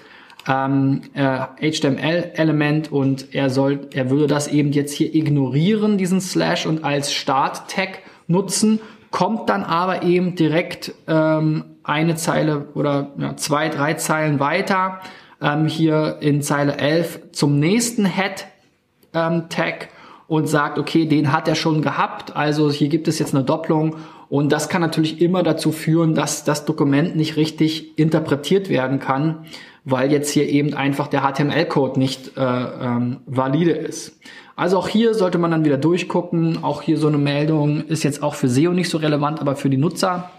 ähm, 0.47 1.03
äh, 1.15 1.73
HTML-Element 1.73 2.93
und 2.93 3.35
er 3.35 3.51
soll, 3.51 3.89
er 3.95 4.11
würde 4.11 4.27
das 4.27 4.49
eben 4.49 4.73
jetzt 4.73 4.93
hier 4.93 5.15
ignorieren, 5.15 5.99
diesen 5.99 6.21
Slash 6.21 6.67
und 6.67 6.85
als 6.85 7.13
Start-Tag 7.13 8.01
nutzen, 8.27 8.81
kommt 9.11 9.49
dann 9.49 9.65
aber 9.65 10.03
eben 10.03 10.35
direkt 10.35 10.93
ähm, 11.07 11.65
eine 11.83 12.17
Zeile 12.17 12.69
oder 12.75 13.13
ja, 13.19 13.37
zwei, 13.37 13.69
drei 13.69 13.95
Zeilen 13.95 14.41
weiter 14.41 15.01
ähm, 15.41 15.67
hier 15.67 16.19
in 16.21 16.43
Zeile 16.43 16.77
11 16.77 17.33
zum 17.33 17.59
nächsten 17.59 18.07
Head-Tag 18.07 19.83
ähm, 19.83 19.89
und 20.27 20.49
sagt, 20.49 20.79
okay, 20.79 21.07
den 21.07 21.33
hat 21.33 21.49
er 21.49 21.55
schon 21.55 21.83
gehabt, 21.83 22.35
also 22.35 22.71
hier 22.71 22.89
gibt 22.89 23.09
es 23.09 23.19
jetzt 23.19 23.35
eine 23.35 23.45
Doppelung. 23.45 23.97
Und 24.31 24.51
das 24.51 24.69
kann 24.69 24.81
natürlich 24.81 25.21
immer 25.21 25.43
dazu 25.43 25.71
führen, 25.71 26.15
dass 26.15 26.45
das 26.45 26.65
Dokument 26.65 27.15
nicht 27.15 27.37
richtig 27.37 27.99
interpretiert 27.99 28.69
werden 28.69 28.99
kann, 28.99 29.45
weil 29.85 30.11
jetzt 30.11 30.31
hier 30.31 30.49
eben 30.49 30.75
einfach 30.75 31.09
der 31.09 31.21
HTML-Code 31.21 31.99
nicht 31.99 32.37
äh, 32.37 32.41
ähm, 32.41 33.19
valide 33.27 33.73
ist. 33.73 34.19
Also 34.57 34.79
auch 34.79 34.89
hier 34.89 35.15
sollte 35.15 35.39
man 35.39 35.51
dann 35.51 35.65
wieder 35.65 35.77
durchgucken. 35.77 36.63
Auch 36.63 36.83
hier 36.83 36.97
so 36.97 37.09
eine 37.09 37.19
Meldung 37.19 37.85
ist 37.87 38.03
jetzt 38.03 38.23
auch 38.23 38.35
für 38.35 38.49
SEO 38.49 38.73
nicht 38.73 38.89
so 38.89 38.99
relevant, 38.99 39.41
aber 39.41 39.57
für 39.57 39.69
die 39.69 39.77
Nutzer. 39.77 40.31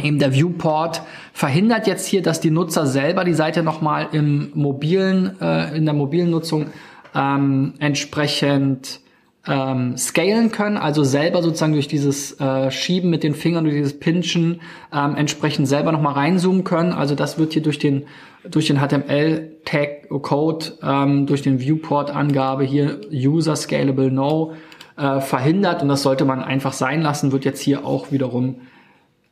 Eben 0.00 0.18
der 0.18 0.32
Viewport 0.32 1.02
verhindert 1.32 1.86
jetzt 1.86 2.06
hier, 2.06 2.22
dass 2.22 2.40
die 2.40 2.50
Nutzer 2.50 2.86
selber 2.86 3.24
die 3.24 3.34
Seite 3.34 3.62
nochmal 3.62 4.08
im 4.12 4.50
mobilen, 4.54 5.40
äh, 5.40 5.76
in 5.76 5.84
der 5.84 5.94
mobilen 5.94 6.30
Nutzung 6.30 6.66
ähm, 7.14 7.74
entsprechend 7.78 9.00
ähm, 9.46 9.96
scalen 9.96 10.50
können, 10.50 10.76
also 10.76 11.04
selber 11.04 11.42
sozusagen 11.42 11.74
durch 11.74 11.88
dieses 11.88 12.40
äh, 12.40 12.70
Schieben 12.70 13.10
mit 13.10 13.22
den 13.22 13.34
Fingern, 13.34 13.64
durch 13.64 13.76
dieses 13.76 13.98
Pinchen 13.98 14.60
ähm, 14.92 15.16
entsprechend 15.16 15.68
selber 15.68 15.92
nochmal 15.92 16.14
reinzoomen 16.14 16.64
können. 16.64 16.92
Also 16.92 17.14
das 17.14 17.38
wird 17.38 17.52
hier 17.52 17.62
durch 17.62 17.78
den 17.78 18.06
durch 18.48 18.66
den 18.66 18.78
HTML-Tag-Code, 18.78 20.66
ähm, 20.82 21.26
durch 21.26 21.42
den 21.42 21.60
Viewport-Angabe 21.60 22.64
hier 22.64 23.00
User 23.10 23.56
Scalable 23.56 24.10
No 24.10 24.52
äh, 24.96 25.20
verhindert 25.20 25.82
und 25.82 25.88
das 25.88 26.02
sollte 26.02 26.24
man 26.24 26.42
einfach 26.42 26.72
sein 26.72 27.02
lassen, 27.02 27.32
wird 27.32 27.44
jetzt 27.44 27.60
hier 27.60 27.84
auch 27.86 28.12
wiederum 28.12 28.56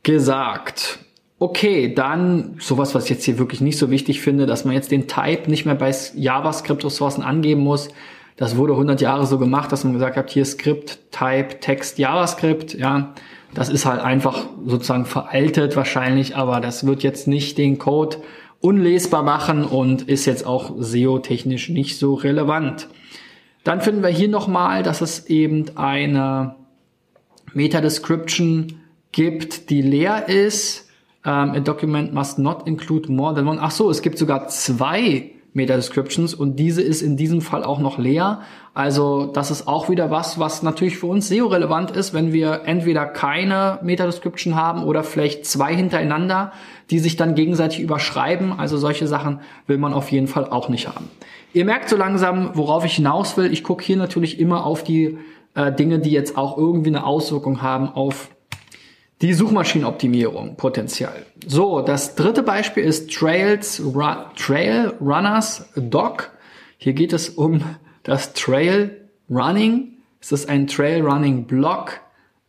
gesagt. 0.01 0.99
Okay, 1.39 1.93
dann 1.93 2.55
sowas, 2.59 2.95
was 2.95 3.05
ich 3.05 3.09
jetzt 3.11 3.25
hier 3.25 3.37
wirklich 3.37 3.61
nicht 3.61 3.77
so 3.77 3.89
wichtig 3.91 4.21
finde, 4.21 4.45
dass 4.45 4.65
man 4.65 4.73
jetzt 4.73 4.91
den 4.91 5.07
Type 5.07 5.49
nicht 5.49 5.65
mehr 5.65 5.75
bei 5.75 5.93
JavaScript-Ressourcen 6.15 7.21
angeben 7.21 7.61
muss. 7.61 7.89
Das 8.35 8.57
wurde 8.57 8.73
100 8.73 8.99
Jahre 9.01 9.25
so 9.25 9.37
gemacht, 9.37 9.71
dass 9.71 9.83
man 9.83 9.93
gesagt 9.93 10.17
hat, 10.17 10.29
hier 10.29 10.45
Skript, 10.45 10.99
Type, 11.11 11.59
Text, 11.59 11.99
JavaScript, 11.99 12.73
ja. 12.73 13.13
Das 13.53 13.69
ist 13.69 13.85
halt 13.85 14.01
einfach 14.01 14.47
sozusagen 14.65 15.05
veraltet 15.05 15.75
wahrscheinlich, 15.75 16.35
aber 16.35 16.59
das 16.59 16.87
wird 16.87 17.03
jetzt 17.03 17.27
nicht 17.27 17.59
den 17.59 17.77
Code 17.77 18.17
unlesbar 18.61 19.21
machen 19.21 19.63
und 19.63 20.03
ist 20.03 20.25
jetzt 20.25 20.47
auch 20.47 20.71
SEO-technisch 20.79 21.69
nicht 21.69 21.99
so 21.99 22.15
relevant. 22.15 22.87
Dann 23.63 23.81
finden 23.81 24.01
wir 24.01 24.09
hier 24.09 24.27
nochmal, 24.27 24.81
dass 24.81 25.01
es 25.01 25.27
eben 25.27 25.65
eine 25.75 26.55
Meta-Description 27.53 28.79
gibt, 29.11 29.69
die 29.69 29.81
leer 29.81 30.27
ist. 30.29 30.89
Um, 31.25 31.31
ähm, 31.31 31.51
a 31.51 31.59
document 31.61 32.13
must 32.13 32.37
not 32.37 32.67
include 32.67 33.09
more 33.09 33.33
than 33.33 33.47
one. 33.47 33.57
Ach 33.61 33.71
so, 33.71 33.89
es 33.89 34.01
gibt 34.01 34.17
sogar 34.17 34.49
zwei 34.49 35.32
Meta-Descriptions 35.53 36.33
und 36.33 36.57
diese 36.57 36.81
ist 36.81 37.01
in 37.01 37.15
diesem 37.15 37.41
Fall 37.41 37.63
auch 37.63 37.79
noch 37.79 37.97
leer. 37.97 38.41
Also 38.73 39.27
das 39.27 39.51
ist 39.51 39.67
auch 39.67 39.89
wieder 39.89 40.09
was, 40.09 40.39
was 40.39 40.63
natürlich 40.63 40.97
für 40.97 41.07
uns 41.07 41.27
SEO 41.27 41.47
relevant 41.47 41.91
ist, 41.91 42.13
wenn 42.13 42.33
wir 42.33 42.61
entweder 42.65 43.05
keine 43.05 43.79
Meta-Description 43.83 44.55
haben 44.55 44.83
oder 44.83 45.03
vielleicht 45.03 45.45
zwei 45.45 45.75
hintereinander, 45.75 46.51
die 46.89 46.99
sich 46.99 47.15
dann 47.15 47.35
gegenseitig 47.35 47.81
überschreiben. 47.81 48.57
Also 48.57 48.77
solche 48.77 49.07
Sachen 49.07 49.41
will 49.67 49.77
man 49.77 49.93
auf 49.93 50.11
jeden 50.11 50.27
Fall 50.27 50.49
auch 50.49 50.69
nicht 50.69 50.87
haben. 50.87 51.09
Ihr 51.53 51.65
merkt 51.65 51.87
so 51.87 51.95
langsam, 51.95 52.51
worauf 52.55 52.83
ich 52.83 52.95
hinaus 52.95 53.37
will. 53.37 53.53
Ich 53.53 53.63
gucke 53.63 53.83
hier 53.83 53.97
natürlich 53.97 54.39
immer 54.39 54.65
auf 54.65 54.83
die 54.83 55.19
äh, 55.53 55.71
Dinge, 55.71 55.99
die 55.99 56.11
jetzt 56.11 56.35
auch 56.35 56.57
irgendwie 56.57 56.89
eine 56.89 57.05
Auswirkung 57.05 57.61
haben 57.61 57.89
auf 57.89 58.29
die 59.21 59.33
Suchmaschinenoptimierung 59.33 60.55
potenziell. 60.57 61.25
So, 61.45 61.81
das 61.81 62.15
dritte 62.15 62.43
Beispiel 62.43 62.83
ist 62.83 63.11
Trails, 63.11 63.81
Ru 63.83 64.03
Trail 64.35 64.93
Runners 64.99 65.65
Doc. 65.75 66.31
Hier 66.77 66.93
geht 66.93 67.13
es 67.13 67.29
um 67.29 67.63
das 68.03 68.33
Trail 68.33 69.09
Running. 69.29 69.93
Es 70.19 70.31
ist 70.31 70.49
ein 70.49 70.67
Trail 70.67 71.01
Running 71.01 71.45
Blog 71.45 72.01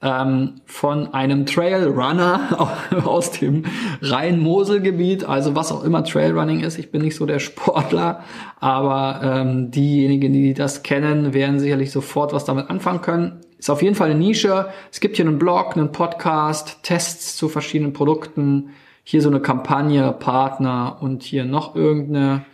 ähm, 0.04 0.60
von 0.66 1.14
einem 1.14 1.46
Trail 1.46 1.86
Runner 1.86 2.76
aus 3.04 3.32
dem 3.32 3.64
Rhein-Mosel-Gebiet, 4.02 5.24
also 5.24 5.56
was 5.56 5.72
auch 5.72 5.82
immer 5.82 6.04
Trail 6.04 6.38
Running 6.38 6.60
ist. 6.60 6.78
Ich 6.78 6.90
bin 6.90 7.02
nicht 7.02 7.16
so 7.16 7.24
der 7.24 7.38
Sportler, 7.38 8.22
aber 8.60 9.20
ähm, 9.22 9.70
diejenigen, 9.70 10.32
die 10.32 10.54
das 10.54 10.82
kennen, 10.82 11.32
werden 11.32 11.58
sicherlich 11.58 11.90
sofort 11.90 12.32
was 12.32 12.44
damit 12.44 12.68
anfangen 12.68 13.00
können. 13.00 13.40
Ist 13.64 13.70
auf 13.70 13.80
jeden 13.80 13.94
Fall 13.94 14.10
eine 14.10 14.18
Nische. 14.18 14.68
Es 14.92 15.00
gibt 15.00 15.16
hier 15.16 15.24
einen 15.24 15.38
Blog, 15.38 15.74
einen 15.74 15.90
Podcast, 15.90 16.80
Tests 16.82 17.34
zu 17.34 17.48
verschiedenen 17.48 17.94
Produkten. 17.94 18.74
Hier 19.04 19.22
so 19.22 19.30
eine 19.30 19.40
Kampagne, 19.40 20.12
Partner 20.12 20.98
und 21.00 21.22
hier 21.22 21.46
noch 21.46 21.74
irgendeine 21.74 22.44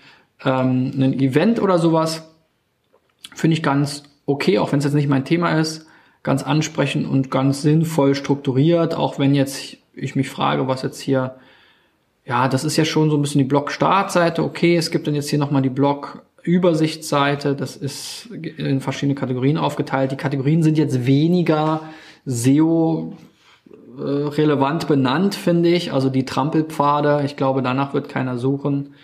ähm, 0.45 0.93
ein 0.97 1.13
Event 1.15 1.61
oder 1.61 1.81
sowas. 1.81 2.31
Finde 3.35 3.55
ich 3.57 3.63
ganz 3.65 4.05
okay, 4.25 4.61
auch 4.61 4.71
wenn 4.71 4.79
es 4.79 4.85
jetzt 4.85 4.95
nicht 4.95 5.09
mein 5.09 5.25
Thema 5.25 5.59
ist. 5.59 5.89
Ganz 6.23 6.45
ansprechend 6.45 7.09
und 7.09 7.29
ganz 7.29 7.63
sinnvoll 7.63 8.15
strukturiert, 8.15 8.95
auch 8.95 9.19
wenn 9.19 9.35
jetzt 9.35 9.79
ich 9.95 10.15
mich 10.15 10.29
frage, 10.29 10.69
was 10.69 10.83
jetzt 10.83 11.01
hier, 11.01 11.35
ja, 12.25 12.47
das 12.47 12.63
ist 12.63 12.77
ja 12.77 12.85
schon 12.85 13.11
so 13.11 13.17
ein 13.17 13.23
bisschen 13.23 13.41
die 13.41 13.49
Blog-Startseite. 13.49 14.45
Okay, 14.45 14.77
es 14.77 14.93
gibt 14.93 15.09
dann 15.09 15.17
jetzt 15.17 15.29
hier 15.29 15.41
nochmal 15.41 15.63
die 15.63 15.71
Blog 15.71 16.23
Übersichtsseite. 16.43 17.55
Das 17.55 17.77
ist 17.77 18.27
in 18.27 18.81
verschiedene 18.81 19.15
Kategorien 19.15 19.59
aufgeteilt. 19.59 20.13
Die 20.13 20.17
Kategorien 20.17 20.63
sind 20.63 20.79
jetzt 20.79 21.07
weniger 21.07 21.83
SEO 22.25 23.15
relevant 23.99 24.89
benannt, 24.89 25.35
finde 25.35 25.69
ich. 25.69 25.93
Also 25.93 26.09
die 26.11 26.25
Trampelpfade, 26.25 27.23
ich 27.25 27.37
glaube, 27.37 27.63
danach 27.63 27.95
wird 27.95 28.09
keiner 28.09 28.39
suchen. 28.39 28.95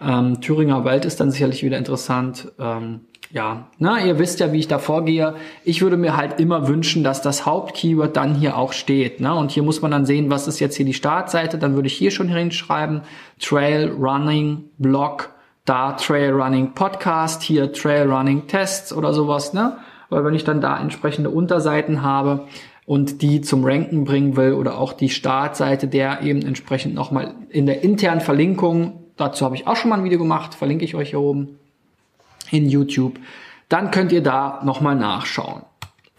Ähm, 0.00 0.40
Thüringer 0.40 0.84
Wald 0.84 1.04
ist 1.04 1.20
dann 1.20 1.30
sicherlich 1.30 1.62
wieder 1.62 1.78
interessant. 1.78 2.52
Ähm, 2.58 3.00
ja, 3.30 3.68
na, 3.78 4.04
ihr 4.04 4.18
wisst 4.18 4.40
ja, 4.40 4.52
wie 4.52 4.58
ich 4.58 4.68
da 4.68 4.78
vorgehe. 4.78 5.34
Ich 5.64 5.80
würde 5.80 5.96
mir 5.96 6.16
halt 6.16 6.38
immer 6.38 6.68
wünschen, 6.68 7.02
dass 7.02 7.22
das 7.22 7.46
Hauptkeyword 7.46 8.14
dann 8.16 8.34
hier 8.34 8.58
auch 8.58 8.74
steht. 8.74 9.20
Ne? 9.20 9.34
Und 9.34 9.50
hier 9.50 9.62
muss 9.62 9.80
man 9.80 9.90
dann 9.90 10.04
sehen, 10.04 10.28
was 10.28 10.48
ist 10.48 10.60
jetzt 10.60 10.76
hier 10.76 10.84
die 10.84 10.92
Startseite. 10.92 11.56
Dann 11.56 11.74
würde 11.74 11.86
ich 11.86 11.94
hier 11.94 12.10
schon 12.10 12.28
hinschreiben, 12.28 13.02
Trail 13.40 13.90
Running 13.90 14.64
Blog 14.78 15.30
da 15.64 15.92
Trail 15.92 16.32
Running 16.32 16.72
Podcast, 16.74 17.42
hier 17.42 17.72
Trail 17.72 18.10
Running 18.10 18.46
Tests 18.46 18.92
oder 18.92 19.12
sowas, 19.12 19.52
ne? 19.52 19.78
Weil 20.08 20.24
wenn 20.24 20.34
ich 20.34 20.44
dann 20.44 20.60
da 20.60 20.78
entsprechende 20.78 21.30
Unterseiten 21.30 22.02
habe 22.02 22.48
und 22.84 23.22
die 23.22 23.40
zum 23.40 23.64
Ranken 23.64 24.04
bringen 24.04 24.36
will 24.36 24.52
oder 24.54 24.78
auch 24.78 24.92
die 24.92 25.08
Startseite, 25.08 25.86
der 25.86 26.22
eben 26.22 26.42
entsprechend 26.42 26.94
nochmal 26.94 27.34
in 27.48 27.66
der 27.66 27.82
internen 27.82 28.20
Verlinkung, 28.20 29.04
dazu 29.16 29.44
habe 29.44 29.54
ich 29.54 29.66
auch 29.66 29.76
schon 29.76 29.90
mal 29.90 29.98
ein 29.98 30.04
Video 30.04 30.18
gemacht, 30.18 30.54
verlinke 30.54 30.84
ich 30.84 30.94
euch 30.94 31.10
hier 31.10 31.20
oben 31.20 31.58
in 32.50 32.68
YouTube, 32.68 33.18
dann 33.68 33.90
könnt 33.90 34.12
ihr 34.12 34.22
da 34.22 34.60
nochmal 34.64 34.96
nachschauen. 34.96 35.62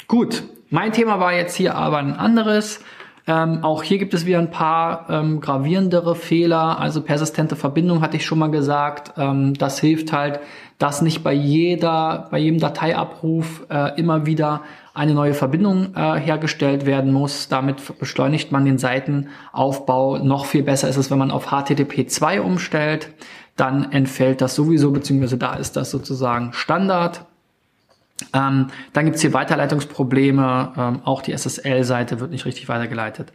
Gut, 0.08 0.44
mein 0.70 0.92
Thema 0.92 1.20
war 1.20 1.34
jetzt 1.34 1.56
hier 1.56 1.76
aber 1.76 1.98
ein 1.98 2.14
anderes. 2.14 2.80
Ähm, 3.25 3.63
auch 3.63 3.84
hier 3.84 4.00
gibt 4.00 4.13
es 4.13 4.25
wieder 4.25 4.39
ein 4.39 4.51
paar 4.51 5.10
ähm, 5.10 5.39
gravierendere 5.39 6.15
Fehler. 6.15 6.80
Also 6.80 7.01
persistente 7.01 7.56
Verbindung 7.56 8.01
hatte 8.01 8.18
ich 8.18 8.25
schon 8.25 8.39
mal 8.39 8.51
gesagt. 8.51 9.13
Ähm, 9.18 9.53
das 9.53 9.80
hilft 9.80 10.12
halt, 10.12 10.42
dass 10.77 11.01
nicht 11.01 11.24
bei 11.24 11.32
jeder, 11.32 12.27
bei 12.32 12.39
jedem 12.39 12.60
Dateiabruf 12.60 13.65
äh, 13.70 13.98
immer 13.98 14.25
wieder 14.25 14.62
eine 14.94 15.13
neue 15.13 15.34
Verbindung 15.34 15.96
äh, 15.96 16.20
hergestellt 16.20 16.86
werden 16.86 17.13
muss. 17.13 17.48
Damit 17.48 17.98
beschleunigt 17.98 18.51
man 18.51 18.65
den 18.65 18.77
Seitenaufbau. 18.77 20.18
Noch 20.18 20.46
viel 20.46 20.63
besser 20.63 20.89
ist 20.89 20.98
es, 20.98 21.10
wenn 21.10 21.18
man 21.18 21.32
auf 21.32 21.48
HTTP 21.48 22.10
2 22.10 22.42
umstellt. 22.42 23.10
Dann 23.56 23.92
entfällt 23.92 24.42
das 24.42 24.56
sowieso, 24.56 24.92
beziehungsweise 24.92 25.38
da 25.38 25.53
ist 25.53 25.77
das 25.77 25.92
sozusagen 25.92 26.51
Standard. 26.51 27.25
Ähm, 28.34 28.67
dann 28.93 29.05
gibt's 29.05 29.22
hier 29.22 29.34
Weiterleitungsprobleme. 29.34 30.74
Ähm, 30.77 31.01
auch 31.03 31.22
die 31.22 31.34
SSL-Seite 31.34 32.20
wird 32.20 32.32
nicht 32.32 32.46
richtig 32.46 32.70
weitergeleitet. 32.70 33.32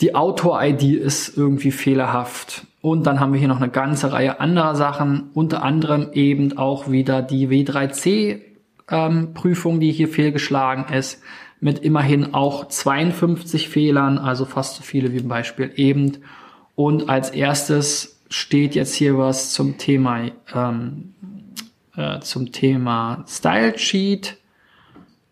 Die 0.00 0.14
Autor-ID 0.14 0.82
ist 0.82 1.36
irgendwie 1.36 1.70
fehlerhaft. 1.70 2.66
Und 2.82 3.06
dann 3.06 3.18
haben 3.18 3.32
wir 3.32 3.38
hier 3.38 3.48
noch 3.48 3.60
eine 3.60 3.70
ganze 3.70 4.12
Reihe 4.12 4.40
anderer 4.40 4.74
Sachen, 4.74 5.30
unter 5.32 5.62
anderem 5.62 6.10
eben 6.12 6.58
auch 6.58 6.90
wieder 6.90 7.22
die 7.22 7.48
W3C-Prüfung, 7.48 9.74
ähm, 9.74 9.80
die 9.80 9.92
hier 9.92 10.08
fehlgeschlagen 10.08 10.92
ist, 10.94 11.22
mit 11.60 11.78
immerhin 11.78 12.34
auch 12.34 12.68
52 12.68 13.70
Fehlern, 13.70 14.18
also 14.18 14.44
fast 14.44 14.76
so 14.76 14.82
viele 14.82 15.12
wie 15.12 15.18
im 15.18 15.28
Beispiel 15.28 15.72
eben. 15.76 16.18
Und 16.74 17.08
als 17.08 17.30
erstes 17.30 18.20
steht 18.28 18.74
jetzt 18.74 18.94
hier 18.94 19.16
was 19.16 19.52
zum 19.52 19.78
Thema 19.78 20.26
ähm, 20.54 21.14
äh, 21.96 22.20
zum 22.20 22.52
Thema 22.52 23.24
Style 23.26 23.78
Sheet. 23.78 24.36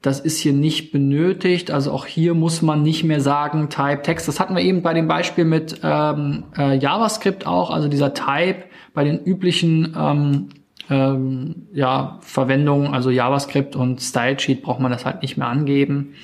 Das 0.02 0.21
ist 0.21 0.38
hier 0.38 0.52
nicht 0.52 0.92
benötigt. 0.92 1.71
Also 1.71 1.90
auch 1.90 2.04
hier 2.04 2.35
muss 2.35 2.61
man 2.61 2.83
nicht 2.83 3.04
mehr 3.04 3.21
sagen 3.21 3.71
Type 3.71 4.02
Text. 4.02 4.28
Das 4.28 4.38
hatten 4.38 4.54
wir 4.54 4.62
eben 4.62 4.83
bei 4.83 4.92
dem 4.92 5.09
Beispiel 5.09 5.44
mit 5.47 5.80
ähm, 5.83 6.44
äh, 6.59 6.76
JavaScript 6.76 7.47
auch. 7.47 7.71
Also 7.71 7.88
dieser 7.88 8.12
Type 8.12 8.64
bei 8.92 9.04
den 9.04 9.18
üblichen 9.25 9.97
ähm, 9.99 10.49
ähm, 10.90 11.68
ja, 11.73 12.18
Verwendungen, 12.21 12.92
also 12.92 13.11
JavaScript 13.11 13.76
und 13.76 14.02
Style 14.02 14.38
Sheet 14.38 14.62
braucht 14.62 14.80
man 14.80 14.92
das 14.92 15.06
halt 15.06 15.23
nicht 15.23 15.37
mehr 15.37 15.49
angeben. 15.49 16.14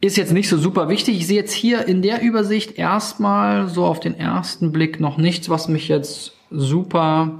Ist 0.00 0.16
jetzt 0.16 0.32
nicht 0.32 0.48
so 0.48 0.58
super 0.58 0.88
wichtig. 0.88 1.16
Ich 1.16 1.26
sehe 1.26 1.38
jetzt 1.38 1.52
hier 1.52 1.88
in 1.88 2.02
der 2.02 2.22
Übersicht 2.22 2.78
erstmal 2.78 3.68
so 3.68 3.84
auf 3.84 4.00
den 4.00 4.14
ersten 4.14 4.70
Blick 4.70 5.00
noch 5.00 5.16
nichts, 5.16 5.48
was 5.48 5.66
mich 5.66 5.88
jetzt 5.88 6.36
super 6.50 7.38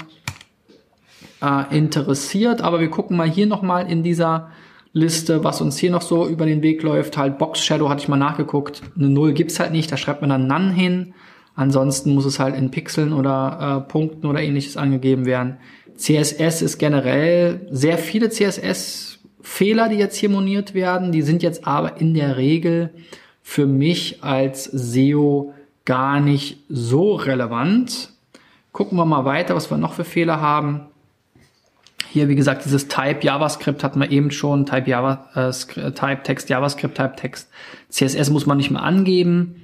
äh, 1.44 1.76
interessiert. 1.76 2.62
Aber 2.62 2.80
wir 2.80 2.88
gucken 2.88 3.16
mal 3.16 3.28
hier 3.28 3.46
nochmal 3.46 3.90
in 3.90 4.02
dieser 4.02 4.50
Liste, 4.92 5.42
was 5.42 5.60
uns 5.60 5.76
hier 5.76 5.90
noch 5.90 6.02
so 6.02 6.26
über 6.26 6.46
den 6.46 6.62
Weg 6.62 6.82
läuft. 6.82 7.18
Halt 7.18 7.36
Box 7.38 7.64
Shadow 7.64 7.88
hatte 7.88 8.02
ich 8.02 8.08
mal 8.08 8.16
nachgeguckt. 8.16 8.80
Eine 8.96 9.08
Null 9.08 9.32
gibt's 9.32 9.58
halt 9.58 9.72
nicht, 9.72 9.90
da 9.90 9.96
schreibt 9.96 10.20
man 10.20 10.30
dann 10.30 10.46
None 10.46 10.72
hin. 10.72 11.14
Ansonsten 11.56 12.14
muss 12.14 12.24
es 12.24 12.38
halt 12.38 12.56
in 12.56 12.70
Pixeln 12.70 13.12
oder 13.12 13.84
äh, 13.86 13.90
Punkten 13.90 14.26
oder 14.26 14.40
ähnliches 14.40 14.76
angegeben 14.76 15.26
werden. 15.26 15.56
CSS 15.96 16.62
ist 16.62 16.78
generell 16.78 17.68
sehr 17.70 17.98
viele 17.98 18.28
CSS-Fehler, 18.28 19.88
die 19.88 19.96
jetzt 19.96 20.16
hier 20.16 20.30
moniert 20.30 20.74
werden. 20.74 21.12
Die 21.12 21.22
sind 21.22 21.42
jetzt 21.42 21.66
aber 21.66 22.00
in 22.00 22.14
der 22.14 22.36
Regel 22.36 22.90
für 23.42 23.66
mich 23.66 24.24
als 24.24 24.64
SEO 24.64 25.54
gar 25.84 26.20
nicht 26.20 26.64
so 26.68 27.14
relevant. 27.14 28.10
Gucken 28.72 28.98
wir 28.98 29.04
mal 29.04 29.24
weiter, 29.24 29.54
was 29.54 29.70
wir 29.70 29.76
noch 29.76 29.92
für 29.92 30.04
Fehler 30.04 30.40
haben. 30.40 30.86
Hier, 32.14 32.28
wie 32.28 32.36
gesagt, 32.36 32.64
dieses 32.64 32.86
Type 32.86 33.22
JavaScript 33.22 33.82
hatten 33.82 33.98
wir 33.98 34.08
eben 34.08 34.30
schon. 34.30 34.66
Type, 34.66 34.88
Java, 34.88 35.26
äh, 35.34 35.50
Type 35.90 36.22
Text 36.22 36.48
JavaScript, 36.48 36.96
Type 36.96 37.16
Text. 37.16 37.50
CSS 37.88 38.30
muss 38.30 38.46
man 38.46 38.56
nicht 38.56 38.70
mehr 38.70 38.84
angeben. 38.84 39.62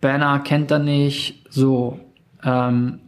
Banner 0.00 0.40
kennt 0.40 0.72
er 0.72 0.80
nicht. 0.80 1.44
So. 1.48 2.00
Ähm, 2.42 2.98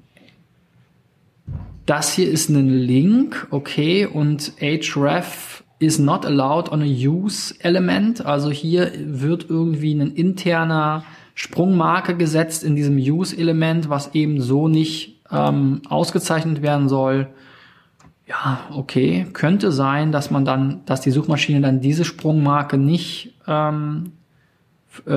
das 1.87 2.13
hier 2.13 2.31
ist 2.31 2.51
ein 2.51 2.69
Link, 2.69 3.49
okay, 3.51 4.07
und 4.07 4.53
href 4.61 5.65
is 5.81 5.99
not 5.99 6.25
allowed 6.25 6.71
on 6.71 6.81
a 6.81 6.87
use 6.87 7.53
element. 7.59 8.25
Also 8.25 8.49
hier 8.49 8.93
wird 8.97 9.47
irgendwie 9.51 9.93
ein 9.93 10.13
interner 10.13 11.03
Sprungmarke 11.35 12.17
gesetzt 12.17 12.63
in 12.63 12.77
diesem 12.77 12.97
use 12.97 13.37
Element, 13.37 13.91
was 13.91 14.15
eben 14.15 14.41
so 14.41 14.69
nicht 14.69 15.21
ähm, 15.33 15.83
ausgezeichnet 15.89 16.63
werden 16.63 16.89
soll 16.89 17.27
ja, 18.29 18.61
okay, 18.73 19.27
könnte 19.33 19.73
sein, 19.73 20.13
dass 20.13 20.31
man 20.31 20.45
dann, 20.45 20.83
dass 20.85 21.01
die 21.01 21.11
Suchmaschine 21.11 21.63
dann 21.63 21.81
diese 21.81 22.05
Sprungmarke 22.05 22.77
nicht 22.77 23.35
ähm, 23.47 24.13
äh, 25.07 25.13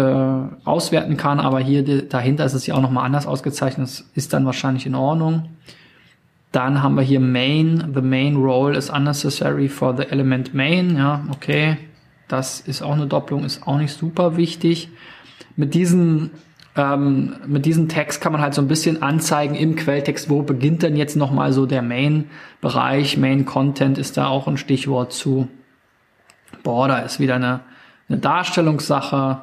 auswerten 0.64 1.18
kann, 1.18 1.40
aber 1.40 1.60
hier 1.60 2.08
dahinter 2.08 2.46
ist 2.46 2.54
es 2.54 2.66
ja 2.68 2.76
auch 2.76 2.82
nochmal 2.82 3.06
anders 3.06 3.28
ausgezeichnet, 3.28 3.88
das 3.88 4.10
ist 4.14 4.32
dann 4.32 4.46
wahrscheinlich 4.46 4.86
in 4.86 4.96
Ordnung. 4.96 5.50
Dann 6.54 6.82
haben 6.82 6.96
wir 6.96 7.04
hier 7.04 7.20
Main, 7.20 7.92
the 7.94 8.02
main 8.02 8.38
role 8.38 8.78
is 8.78 8.90
unnecessary 8.90 9.68
for 9.68 9.96
the 9.96 10.04
element 10.04 10.54
main, 10.54 10.96
ja, 10.96 11.26
okay, 11.32 11.78
das 12.30 12.62
ist 12.62 12.82
auch 12.82 12.94
eine 12.94 13.08
Doppelung, 13.08 13.44
ist 13.44 13.68
auch 13.68 13.78
nicht 13.78 13.94
super 13.94 14.38
wichtig. 14.38 14.90
Mit 15.58 15.74
diesen 15.74 16.32
ähm, 16.76 17.36
mit 17.48 17.66
diesem 17.66 17.90
Text 17.90 18.22
kann 18.22 18.32
man 18.32 18.42
halt 18.42 18.54
so 18.54 18.62
ein 18.62 18.68
bisschen 18.68 19.02
anzeigen 19.02 19.56
im 19.56 19.76
Quelltext, 19.76 20.30
wo 20.30 20.42
beginnt 20.42 20.84
denn 20.84 20.96
jetzt 20.96 21.18
nochmal 21.18 21.52
so 21.52 21.66
der 21.66 21.82
Main-Bereich. 21.82 23.18
Main-Content 23.18 23.98
ist 23.98 24.16
da 24.18 24.28
auch 24.28 24.48
ein 24.48 24.58
Stichwort 24.58 25.12
zu. 25.12 25.50
Border 26.64 27.04
ist 27.04 27.20
wieder 27.20 27.36
eine, 27.36 27.62
eine 28.08 28.20
Darstellungssache. 28.20 29.42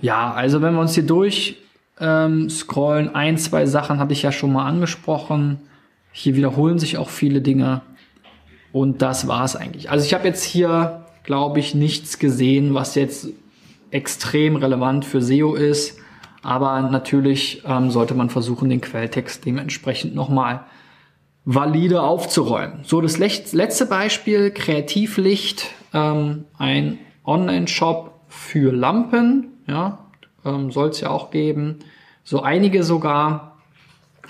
Ja, 0.00 0.32
also 0.32 0.60
wenn 0.60 0.74
wir 0.74 0.80
uns 0.80 0.94
hier 0.94 1.06
durch 1.06 1.58
ähm, 2.00 2.50
scrollen, 2.50 3.14
ein, 3.14 3.36
zwei 3.38 3.66
Sachen 3.66 3.98
hatte 3.98 4.12
ich 4.12 4.22
ja 4.22 4.32
schon 4.32 4.52
mal 4.52 4.66
angesprochen. 4.66 5.58
Hier 6.12 6.34
wiederholen 6.34 6.78
sich 6.78 6.98
auch 6.98 7.10
viele 7.10 7.42
Dinge. 7.42 7.82
Und 8.72 9.02
das 9.02 9.28
war's 9.28 9.54
eigentlich. 9.54 9.90
Also 9.90 10.04
ich 10.04 10.14
habe 10.14 10.26
jetzt 10.26 10.42
hier, 10.42 11.06
glaube 11.22 11.60
ich, 11.60 11.74
nichts 11.74 12.18
gesehen, 12.18 12.74
was 12.74 12.94
jetzt 12.96 13.28
extrem 13.90 14.56
relevant 14.56 15.04
für 15.04 15.20
SEO 15.20 15.54
ist. 15.54 15.98
Aber 16.42 16.80
natürlich 16.82 17.62
ähm, 17.66 17.90
sollte 17.90 18.14
man 18.14 18.30
versuchen, 18.30 18.70
den 18.70 18.80
Quelltext 18.80 19.44
dementsprechend 19.44 20.14
nochmal 20.14 20.64
valide 21.44 22.02
aufzuräumen. 22.02 22.80
So, 22.84 23.00
das 23.00 23.18
letzte 23.18 23.86
Beispiel, 23.86 24.50
Kreativlicht, 24.50 25.66
ähm, 25.92 26.44
ein 26.58 26.98
Online-Shop 27.24 28.20
für 28.28 28.72
Lampen, 28.72 29.48
ja, 29.66 29.98
ähm, 30.44 30.70
soll 30.70 30.90
es 30.90 31.00
ja 31.00 31.10
auch 31.10 31.30
geben. 31.30 31.80
So 32.24 32.42
einige 32.42 32.84
sogar. 32.84 33.56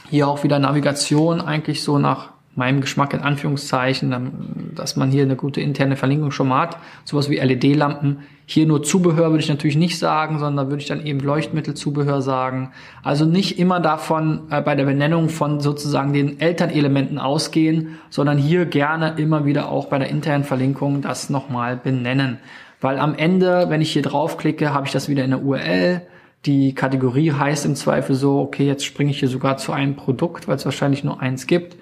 Hier 0.09 0.27
auch 0.27 0.43
wieder 0.43 0.59
Navigation, 0.59 1.41
eigentlich 1.41 1.83
so 1.83 1.99
nach 1.99 2.31
meinem 2.57 2.81
Geschmack 2.81 3.15
in 3.15 3.21
Anführungszeichen, 3.21 4.73
dass 4.75 4.97
man 4.97 5.11
hier 5.11 5.23
eine 5.23 5.37
gute 5.37 5.61
interne 5.61 5.97
Verlinkung 5.97 6.33
schon 6.33 6.49
mal 6.49 6.63
hat. 6.63 6.79
Sowas 7.05 7.31
wie 7.31 7.37
LED-Lampen. 7.37 8.19
Hier 8.45 8.67
nur 8.67 8.83
Zubehör 8.83 9.31
würde 9.31 9.39
ich 9.39 9.49
natürlich 9.49 9.77
nicht 9.77 9.99
sagen, 9.99 10.41
sondern 10.41 10.69
würde 10.69 10.83
ich 10.83 10.89
dann 10.89 11.07
eben 11.07 11.21
Leuchtmittelzubehör 11.21 12.21
sagen. 12.21 12.73
Also 13.05 13.25
nicht 13.25 13.61
immer 13.61 13.79
davon 13.79 14.43
äh, 14.51 14.61
bei 14.61 14.75
der 14.75 14.85
Benennung 14.85 15.29
von 15.29 15.61
sozusagen 15.61 16.13
den 16.13 16.41
Elternelementen 16.41 17.21
ausgehen, 17.21 17.99
sondern 18.11 18.39
hier 18.39 18.67
gerne 18.67 19.15
immer 19.19 19.45
wieder 19.45 19.71
auch 19.71 19.87
bei 19.87 19.99
der 20.01 20.09
internen 20.09 20.43
Verlinkung 20.43 21.03
das 21.03 21.31
nochmal 21.31 21.77
benennen. 21.77 22.39
Weil 22.81 22.99
am 22.99 23.15
Ende, 23.15 23.67
wenn 23.69 23.83
ich 23.83 23.93
hier 23.93 24.03
draufklicke, 24.03 24.75
habe 24.75 24.87
ich 24.87 24.93
das 24.93 25.09
wieder 25.09 25.23
in 25.23 25.31
der 25.31 25.43
URL. 25.43 26.03
Die 26.47 26.75
Kategorie 26.75 27.33
heißt 27.33 27.67
im 27.67 27.77
Zweifel 27.77 28.17
so, 28.17 28.41
okay, 28.41 28.67
jetzt 28.67 28.85
springe 28.85 29.11
ich 29.11 29.21
hier 29.21 29.29
sogar 29.29 29.59
zu 29.59 29.73
einem 29.73 29.95
Produkt, 29.95 30.49
weil 30.49 30.57
es 30.57 30.65
wahrscheinlich 30.65 31.05
nur 31.05 31.21
eins 31.21 31.47
gibt. 31.47 31.77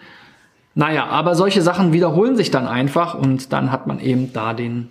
Naja, 0.79 1.07
aber 1.07 1.35
solche 1.35 1.61
Sachen 1.61 1.93
wiederholen 1.93 2.37
sich 2.37 2.53
dann 2.53 2.69
einfach 2.69 3.15
und 3.15 3.53
dann 3.53 3.73
hat 3.73 3.89
man 3.89 3.99
eben 3.99 4.33
da 4.33 4.55
den, 4.55 4.91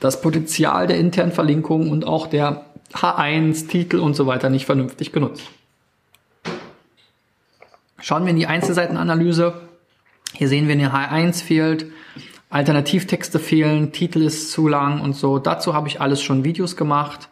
das 0.00 0.20
Potenzial 0.20 0.88
der 0.88 0.98
internen 0.98 1.30
Verlinkung 1.30 1.90
und 1.90 2.04
auch 2.04 2.26
der 2.26 2.64
H1, 2.92 3.68
Titel 3.68 4.00
und 4.00 4.16
so 4.16 4.26
weiter 4.26 4.50
nicht 4.50 4.66
vernünftig 4.66 5.12
genutzt. 5.12 5.44
Schauen 8.00 8.24
wir 8.24 8.30
in 8.30 8.36
die 8.36 8.48
Einzelseitenanalyse. 8.48 9.54
Hier 10.32 10.48
sehen 10.48 10.66
wir, 10.66 10.74
eine 10.74 10.92
H1 10.92 11.44
fehlt, 11.44 11.86
Alternativtexte 12.50 13.38
fehlen, 13.38 13.92
Titel 13.92 14.22
ist 14.22 14.50
zu 14.50 14.66
lang 14.66 15.00
und 15.00 15.14
so. 15.14 15.38
Dazu 15.38 15.72
habe 15.72 15.86
ich 15.86 16.00
alles 16.00 16.20
schon 16.20 16.42
Videos 16.42 16.74
gemacht. 16.74 17.28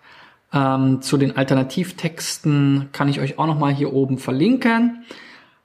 Ähm, 0.52 1.02
zu 1.02 1.16
den 1.16 1.36
Alternativtexten 1.36 2.90
kann 2.92 3.08
ich 3.08 3.18
euch 3.18 3.40
auch 3.40 3.48
nochmal 3.48 3.74
hier 3.74 3.92
oben 3.92 4.18
verlinken. 4.18 5.02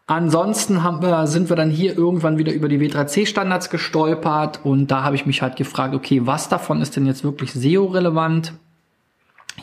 Ansonsten 0.08 0.84
haben 0.84 1.02
wir, 1.02 1.26
sind 1.26 1.50
wir 1.50 1.56
dann 1.56 1.72
hier 1.72 1.98
irgendwann 1.98 2.38
wieder 2.38 2.54
über 2.54 2.70
die 2.70 2.78
W3C-Standards 2.80 3.72
gestolpert 3.72 4.60
und 4.64 4.92
da 4.92 5.04
habe 5.04 5.16
ich 5.16 5.26
mich 5.26 5.42
halt 5.42 5.56
gefragt, 5.56 5.96
okay, 5.96 6.22
was 6.26 6.48
davon 6.48 6.82
ist 6.82 6.96
denn 6.96 7.08
jetzt 7.08 7.24
wirklich 7.24 7.54
SEO-relevant? 7.54 8.54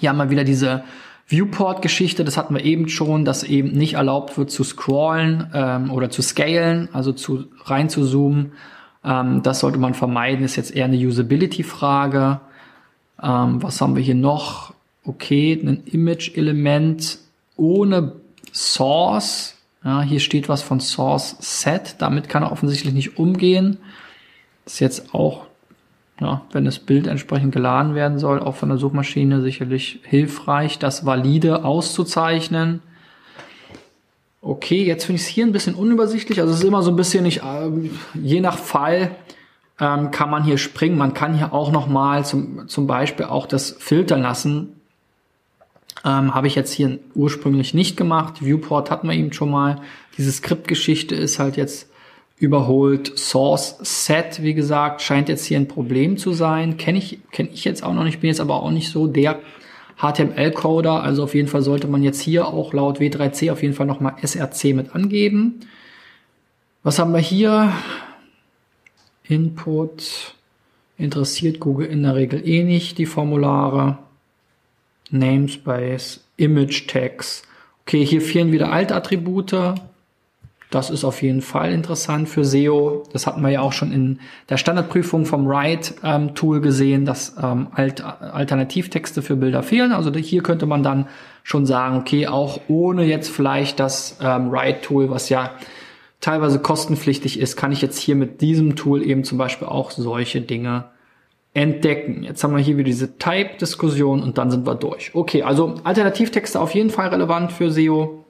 Hier 0.00 0.09
haben 0.09 0.16
wir 0.16 0.31
wieder 0.31 0.42
diese 0.42 0.83
Viewport-Geschichte, 1.28 2.24
das 2.24 2.37
hatten 2.37 2.55
wir 2.55 2.64
eben 2.64 2.88
schon, 2.88 3.24
dass 3.24 3.44
eben 3.44 3.70
nicht 3.70 3.94
erlaubt 3.94 4.37
wird 4.37 4.50
zu 4.50 4.64
scrollen 4.64 5.48
ähm, 5.55 5.92
oder 5.92 6.11
zu 6.11 6.22
scalen, 6.22 6.88
also 6.92 7.12
zu 7.12 7.44
rein 7.64 7.88
zu 7.88 8.05
zoomen 8.05 8.52
Ähm, 9.05 9.42
das 9.42 9.61
sollte 9.61 9.78
man 9.78 9.94
vermeiden, 9.94 10.44
ist 10.44 10.57
jetzt 10.57 10.74
eher 10.74 10.85
eine 10.87 10.96
Usability-Frage. 10.96 12.40
Ähm, 13.22 13.62
was 13.62 13.81
haben 13.81 13.96
wir 13.96 14.02
hier 14.02 14.14
noch? 14.14 14.74
Okay, 15.05 15.61
ein 15.61 15.83
Image-Element 15.87 17.18
ohne 17.57 18.12
Source. 18.52 19.57
Ja, 19.84 20.02
hier 20.02 20.20
steht 20.20 20.48
was 20.48 20.62
von 20.62 20.80
Source 20.80 21.36
Set. 21.40 21.96
Damit 21.98 22.28
kann 22.28 22.42
er 22.42 22.52
offensichtlich 22.52 22.94
nicht 22.94 23.18
umgehen. 23.18 23.78
Ist 24.64 24.80
jetzt 24.80 25.12
auch, 25.14 25.46
ja, 26.20 26.42
wenn 26.52 26.64
das 26.64 26.78
Bild 26.78 27.08
entsprechend 27.08 27.52
geladen 27.52 27.94
werden 27.94 28.18
soll, 28.18 28.38
auch 28.38 28.54
von 28.54 28.68
der 28.68 28.78
Suchmaschine 28.78 29.40
sicherlich 29.42 30.00
hilfreich, 30.04 30.78
das 30.78 31.04
valide 31.04 31.64
auszuzeichnen. 31.64 32.80
Okay, 34.40 34.84
jetzt 34.84 35.04
finde 35.04 35.16
ich 35.16 35.26
es 35.26 35.28
hier 35.28 35.46
ein 35.46 35.52
bisschen 35.52 35.74
unübersichtlich. 35.74 36.40
Also 36.40 36.52
es 36.52 36.60
ist 36.60 36.64
immer 36.64 36.82
so 36.82 36.90
ein 36.90 36.96
bisschen 36.96 37.24
nicht, 37.24 37.42
äh, 37.42 37.70
je 38.14 38.40
nach 38.40 38.58
Fall 38.58 39.12
ähm, 39.80 40.12
kann 40.12 40.30
man 40.30 40.44
hier 40.44 40.58
springen. 40.58 40.96
Man 40.96 41.14
kann 41.14 41.34
hier 41.34 41.52
auch 41.52 41.72
noch 41.72 41.88
mal 41.88 42.24
zum, 42.24 42.68
zum 42.68 42.86
Beispiel 42.86 43.26
auch 43.26 43.46
das 43.46 43.76
filtern 43.78 44.22
lassen. 44.22 44.80
Ähm, 46.05 46.35
Habe 46.35 46.46
ich 46.46 46.55
jetzt 46.55 46.72
hier 46.72 46.98
ursprünglich 47.14 47.74
nicht 47.74 47.96
gemacht. 47.96 48.44
Viewport 48.44 48.90
hatten 48.90 49.09
wir 49.09 49.14
eben 49.14 49.33
schon 49.33 49.50
mal. 49.50 49.81
Diese 50.18 50.33
Skriptgeschichte 50.33 51.14
ist 51.14 51.38
halt 51.38 51.57
jetzt 51.57 51.88
überholt. 52.38 53.18
Source 53.18 53.76
Set, 53.83 54.42
wie 54.42 54.55
gesagt, 54.55 55.00
scheint 55.00 55.28
jetzt 55.28 55.44
hier 55.44 55.59
ein 55.59 55.68
Problem 55.68 56.16
zu 56.16 56.33
sein. 56.33 56.76
Kenne 56.76 56.98
ich, 56.98 57.20
kenn 57.31 57.48
ich 57.52 57.64
jetzt 57.64 57.85
auch 57.85 57.94
noch 57.94 58.05
nicht, 58.05 58.20
bin 58.20 58.28
jetzt 58.28 58.40
aber 58.40 58.62
auch 58.62 58.70
nicht 58.72 58.90
so 58.90 59.07
der 59.07 59.38
HTML-Coder. 59.98 61.02
Also 61.02 61.22
auf 61.22 61.35
jeden 61.35 61.48
Fall 61.48 61.62
sollte 61.62 61.87
man 61.87 62.02
jetzt 62.02 62.20
hier 62.20 62.48
auch 62.48 62.72
laut 62.72 62.98
W3C 62.98 63.52
auf 63.52 63.62
jeden 63.62 63.74
Fall 63.74 63.87
nochmal 63.87 64.16
SRC 64.20 64.74
mit 64.74 64.94
angeben. 64.94 65.61
Was 66.83 66.98
haben 66.98 67.12
wir 67.12 67.20
hier? 67.20 67.72
Input. 69.28 70.35
Interessiert 70.98 71.61
Google 71.61 71.87
in 71.87 72.02
der 72.02 72.16
Regel 72.16 72.46
eh 72.46 72.64
nicht, 72.64 72.98
die 72.98 73.07
Formulare. 73.07 73.98
Namespace, 75.12 76.25
Image 76.37 76.88
Tags. 76.88 77.42
Okay, 77.83 78.05
hier 78.05 78.20
fehlen 78.20 78.53
wieder 78.53 78.72
Altattribute. 78.72 79.75
Das 80.70 80.88
ist 80.88 81.05
auf 81.05 81.22
jeden 81.22 81.42
Fall 81.42 81.70
interessant 81.70 82.31
für 82.31 82.46
SEO. 82.46 83.05
Das 83.12 83.27
hatten 83.27 83.42
wir 83.42 83.51
ja 83.51 83.61
auch 83.61 83.75
schon 83.75 83.92
in 83.92 84.20
der 84.48 84.57
Standardprüfung 84.57 85.27
vom 85.27 85.46
Write-Tool 85.46 86.57
ähm, 86.57 86.62
gesehen, 86.62 87.05
dass 87.05 87.37
ähm, 87.40 87.68
Alt 87.72 88.03
Alternativtexte 88.03 89.20
für 89.20 89.37
Bilder 89.37 89.62
fehlen. 89.62 89.92
Also 89.92 90.11
hier 90.14 90.42
könnte 90.42 90.64
man 90.64 90.83
dann 90.83 91.09
schon 91.42 91.66
sagen, 91.66 91.98
okay, 91.98 92.27
auch 92.27 92.59
ohne 92.68 93.05
jetzt 93.05 93.29
vielleicht 93.29 93.81
das 93.81 94.16
ähm, 94.22 94.51
Write-Tool, 94.51 95.11
was 95.11 95.29
ja 95.29 95.51
teilweise 96.20 96.59
kostenpflichtig 96.59 97.38
ist, 97.38 97.57
kann 97.57 97.72
ich 97.72 97.83
jetzt 97.83 97.98
hier 97.98 98.16
mit 98.16 98.40
diesem 98.40 98.75
Tool 98.75 99.03
eben 99.03 99.25
zum 99.25 99.37
Beispiel 99.37 99.68
auch 99.68 99.90
solche 99.90 100.40
Dinge 100.40 100.85
entdecken. 101.54 102.22
Jetzt 102.22 102.42
haben 102.42 102.56
wir 102.56 102.62
hier 102.62 102.76
wieder 102.76 102.86
diese 102.86 103.18
Type-Diskussion 103.18 104.22
und 104.22 104.38
dann 104.38 104.50
sind 104.50 104.66
wir 104.66 104.74
durch. 104.74 105.14
Okay, 105.14 105.42
also 105.42 105.74
Alternativtexte 105.84 106.60
auf 106.60 106.74
jeden 106.74 106.90
Fall 106.90 107.08
relevant 107.08 107.52
für 107.52 107.70
SEO 107.70 108.24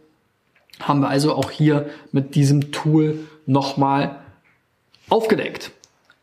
haben 0.80 1.00
wir 1.00 1.08
also 1.08 1.35
auch 1.35 1.50
hier 1.50 1.90
mit 2.11 2.35
diesem 2.35 2.72
Tool 2.72 3.20
nochmal 3.46 4.16
aufgedeckt. 5.08 5.70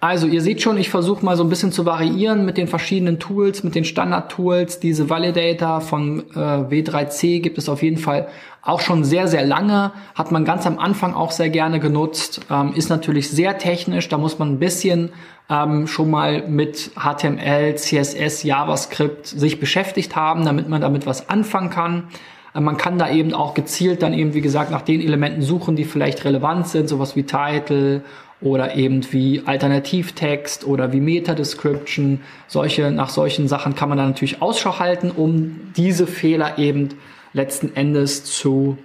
Also 0.02 0.28
ihr 0.28 0.42
seht 0.42 0.62
schon, 0.62 0.78
ich 0.78 0.90
versuche 0.90 1.26
mal 1.26 1.36
so 1.36 1.44
ein 1.44 1.50
bisschen 1.50 1.74
zu 1.74 1.86
variieren 1.86 2.46
mit 2.46 2.56
den 2.56 2.70
verschiedenen 2.70 3.20
Tools, 3.20 3.66
mit 3.66 3.76
den 3.76 3.84
Standard-Tools. 3.84 4.80
Diese 4.80 5.10
Validator 5.10 5.82
von 5.82 6.24
äh, 6.34 6.40
W3C 6.40 7.42
gibt 7.42 7.58
es 7.58 7.68
auf 7.68 7.84
jeden 7.84 7.98
Fall 7.98 8.30
auch 8.62 8.80
schon 8.80 9.04
sehr, 9.04 9.28
sehr 9.28 9.46
lange. 9.46 9.92
Hat 10.16 10.32
man 10.32 10.46
ganz 10.46 10.66
am 10.66 10.80
Anfang 10.80 11.14
auch 11.14 11.32
sehr 11.32 11.50
gerne 11.50 11.82
genutzt. 11.82 12.40
Ähm, 12.50 12.72
ist 12.76 12.90
natürlich 12.90 13.30
sehr 13.30 13.58
technisch. 13.58 14.08
Da 14.08 14.18
muss 14.18 14.40
man 14.40 14.54
ein 14.54 14.60
bisschen 14.60 15.10
ähm, 15.50 15.86
schon 15.86 16.10
mal 16.10 16.48
mit 16.48 16.92
HTML, 16.96 17.76
CSS, 17.76 18.44
JavaScript 18.44 19.28
sich 19.28 19.60
beschäftigt 19.60 20.16
haben, 20.16 20.46
damit 20.46 20.70
man 20.70 20.80
damit 20.80 21.08
was 21.08 21.28
anfangen 21.28 21.72
kann. 21.72 22.08
Äh, 22.56 22.62
man 22.62 22.78
kann 22.78 23.00
da 23.00 23.10
eben 23.10 23.34
auch 23.34 23.54
gezielt 23.54 24.02
dann 24.02 24.14
eben, 24.14 24.34
wie 24.34 24.42
gesagt, 24.42 24.72
nach 24.72 24.82
den 24.82 25.02
Elementen 25.02 25.42
suchen, 25.42 25.76
die 25.76 25.84
vielleicht 25.84 26.24
relevant 26.24 26.70
sind, 26.70 26.88
sowas 26.88 27.18
wie 27.18 27.24
Title 27.24 28.04
oder 28.42 28.76
eben 28.76 29.12
wie 29.12 29.44
Alternativtext 29.46 30.66
oder 30.66 30.94
wie 30.94 31.02
Meta-Description. 31.02 32.22
Solche, 32.48 32.92
nach 32.92 33.10
solchen 33.10 33.48
Sachen 33.48 33.76
kann 33.76 33.90
man 33.90 33.98
dann 33.98 34.10
natürlich 34.10 34.42
Ausschau 34.42 34.80
halten, 34.80 35.12
um 35.12 35.72
diese 35.76 36.08
Fehler 36.08 36.58
eben 36.58 36.90
letzten 37.34 37.76
Endes 37.76 38.24
zu 38.24 38.78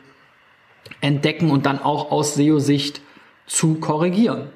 entdecken 1.00 1.50
und 1.50 1.66
dann 1.66 1.80
auch 1.80 2.10
aus 2.10 2.34
SEO-Sicht 2.34 3.00
zu 3.46 3.74
korrigieren. 3.74 4.48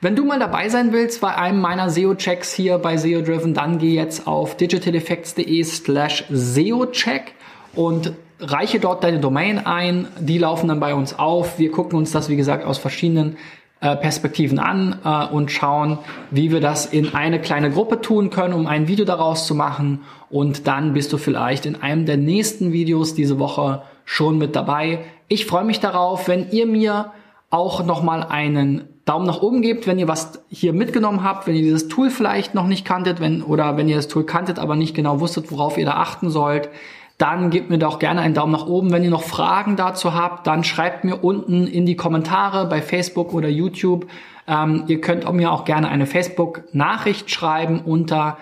Wenn 0.00 0.14
du 0.14 0.24
mal 0.24 0.38
dabei 0.38 0.68
sein 0.68 0.92
willst 0.92 1.20
bei 1.20 1.34
einem 1.34 1.60
meiner 1.60 1.90
SEO-Checks 1.90 2.52
hier 2.52 2.78
bei 2.78 2.96
SEO 2.96 3.22
Driven, 3.22 3.54
dann 3.54 3.78
geh 3.78 3.94
jetzt 3.94 4.26
auf 4.26 4.56
digitaleffects.de 4.56 5.64
slash 5.64 6.24
SEO-Check 6.30 7.32
und 7.74 8.12
reiche 8.38 8.78
dort 8.78 9.02
deine 9.02 9.20
Domain 9.20 9.58
ein, 9.58 10.08
die 10.20 10.36
laufen 10.36 10.68
dann 10.68 10.80
bei 10.80 10.94
uns 10.94 11.18
auf. 11.18 11.58
Wir 11.58 11.70
gucken 11.70 11.98
uns 11.98 12.12
das, 12.12 12.28
wie 12.28 12.36
gesagt, 12.36 12.66
aus 12.66 12.76
verschiedenen 12.76 13.38
Perspektiven 13.80 14.58
an 14.58 14.98
äh, 15.04 15.26
und 15.26 15.50
schauen, 15.50 15.98
wie 16.30 16.50
wir 16.50 16.60
das 16.60 16.86
in 16.86 17.14
eine 17.14 17.40
kleine 17.40 17.70
Gruppe 17.70 18.00
tun 18.00 18.30
können, 18.30 18.54
um 18.54 18.66
ein 18.66 18.88
Video 18.88 19.04
daraus 19.04 19.46
zu 19.46 19.54
machen. 19.54 20.00
Und 20.30 20.66
dann 20.66 20.94
bist 20.94 21.12
du 21.12 21.18
vielleicht 21.18 21.66
in 21.66 21.76
einem 21.76 22.06
der 22.06 22.16
nächsten 22.16 22.72
Videos 22.72 23.14
diese 23.14 23.38
Woche 23.38 23.82
schon 24.04 24.38
mit 24.38 24.56
dabei. 24.56 25.00
Ich 25.28 25.46
freue 25.46 25.64
mich 25.64 25.80
darauf, 25.80 26.26
wenn 26.26 26.50
ihr 26.50 26.66
mir 26.66 27.12
auch 27.50 27.84
nochmal 27.84 28.22
einen 28.24 28.88
Daumen 29.04 29.26
nach 29.26 29.40
oben 29.42 29.62
gebt, 29.62 29.86
wenn 29.86 29.98
ihr 29.98 30.08
was 30.08 30.42
hier 30.48 30.72
mitgenommen 30.72 31.22
habt, 31.22 31.46
wenn 31.46 31.54
ihr 31.54 31.62
dieses 31.62 31.88
Tool 31.88 32.10
vielleicht 32.10 32.54
noch 32.54 32.66
nicht 32.66 32.84
kanntet, 32.84 33.20
wenn, 33.20 33.42
oder 33.42 33.76
wenn 33.76 33.88
ihr 33.88 33.96
das 33.96 34.08
Tool 34.08 34.24
kanntet, 34.24 34.58
aber 34.58 34.74
nicht 34.74 34.96
genau 34.96 35.20
wusstet, 35.20 35.52
worauf 35.52 35.78
ihr 35.78 35.84
da 35.84 35.92
achten 35.92 36.30
sollt 36.30 36.70
dann 37.18 37.50
gebt 37.50 37.68
mir 37.70 37.78
doch 37.78 37.98
gerne 37.98 38.20
einen 38.20 38.34
Daumen 38.34 38.52
nach 38.52 38.66
oben. 38.66 38.92
Wenn 38.92 39.02
ihr 39.02 39.08
noch 39.10 39.22
Fragen 39.22 39.76
dazu 39.76 40.14
habt, 40.14 40.46
dann 40.46 40.62
schreibt 40.64 41.04
mir 41.04 41.24
unten 41.24 41.66
in 41.66 41.86
die 41.86 41.96
Kommentare 41.96 42.66
bei 42.66 42.82
Facebook 42.82 43.32
oder 43.32 43.48
YouTube. 43.48 44.06
Ähm, 44.46 44.84
ihr 44.86 45.00
könnt 45.00 45.32
mir 45.32 45.50
auch 45.50 45.64
gerne 45.64 45.88
eine 45.88 46.04
Facebook-Nachricht 46.06 47.30
schreiben 47.30 47.80
unter 47.80 48.36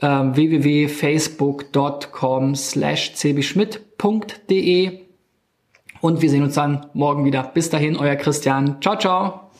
äh, 0.00 0.06
www.facebook.com 0.06 2.54
slash 2.54 3.14
cbschmidt.de 3.14 5.00
und 6.00 6.20
wir 6.20 6.28
sehen 6.28 6.42
uns 6.42 6.52
dann 6.54 6.84
morgen 6.92 7.24
wieder. 7.24 7.44
Bis 7.44 7.70
dahin, 7.70 7.96
euer 7.96 8.16
Christian. 8.16 8.82
Ciao, 8.82 8.98
ciao. 8.98 9.51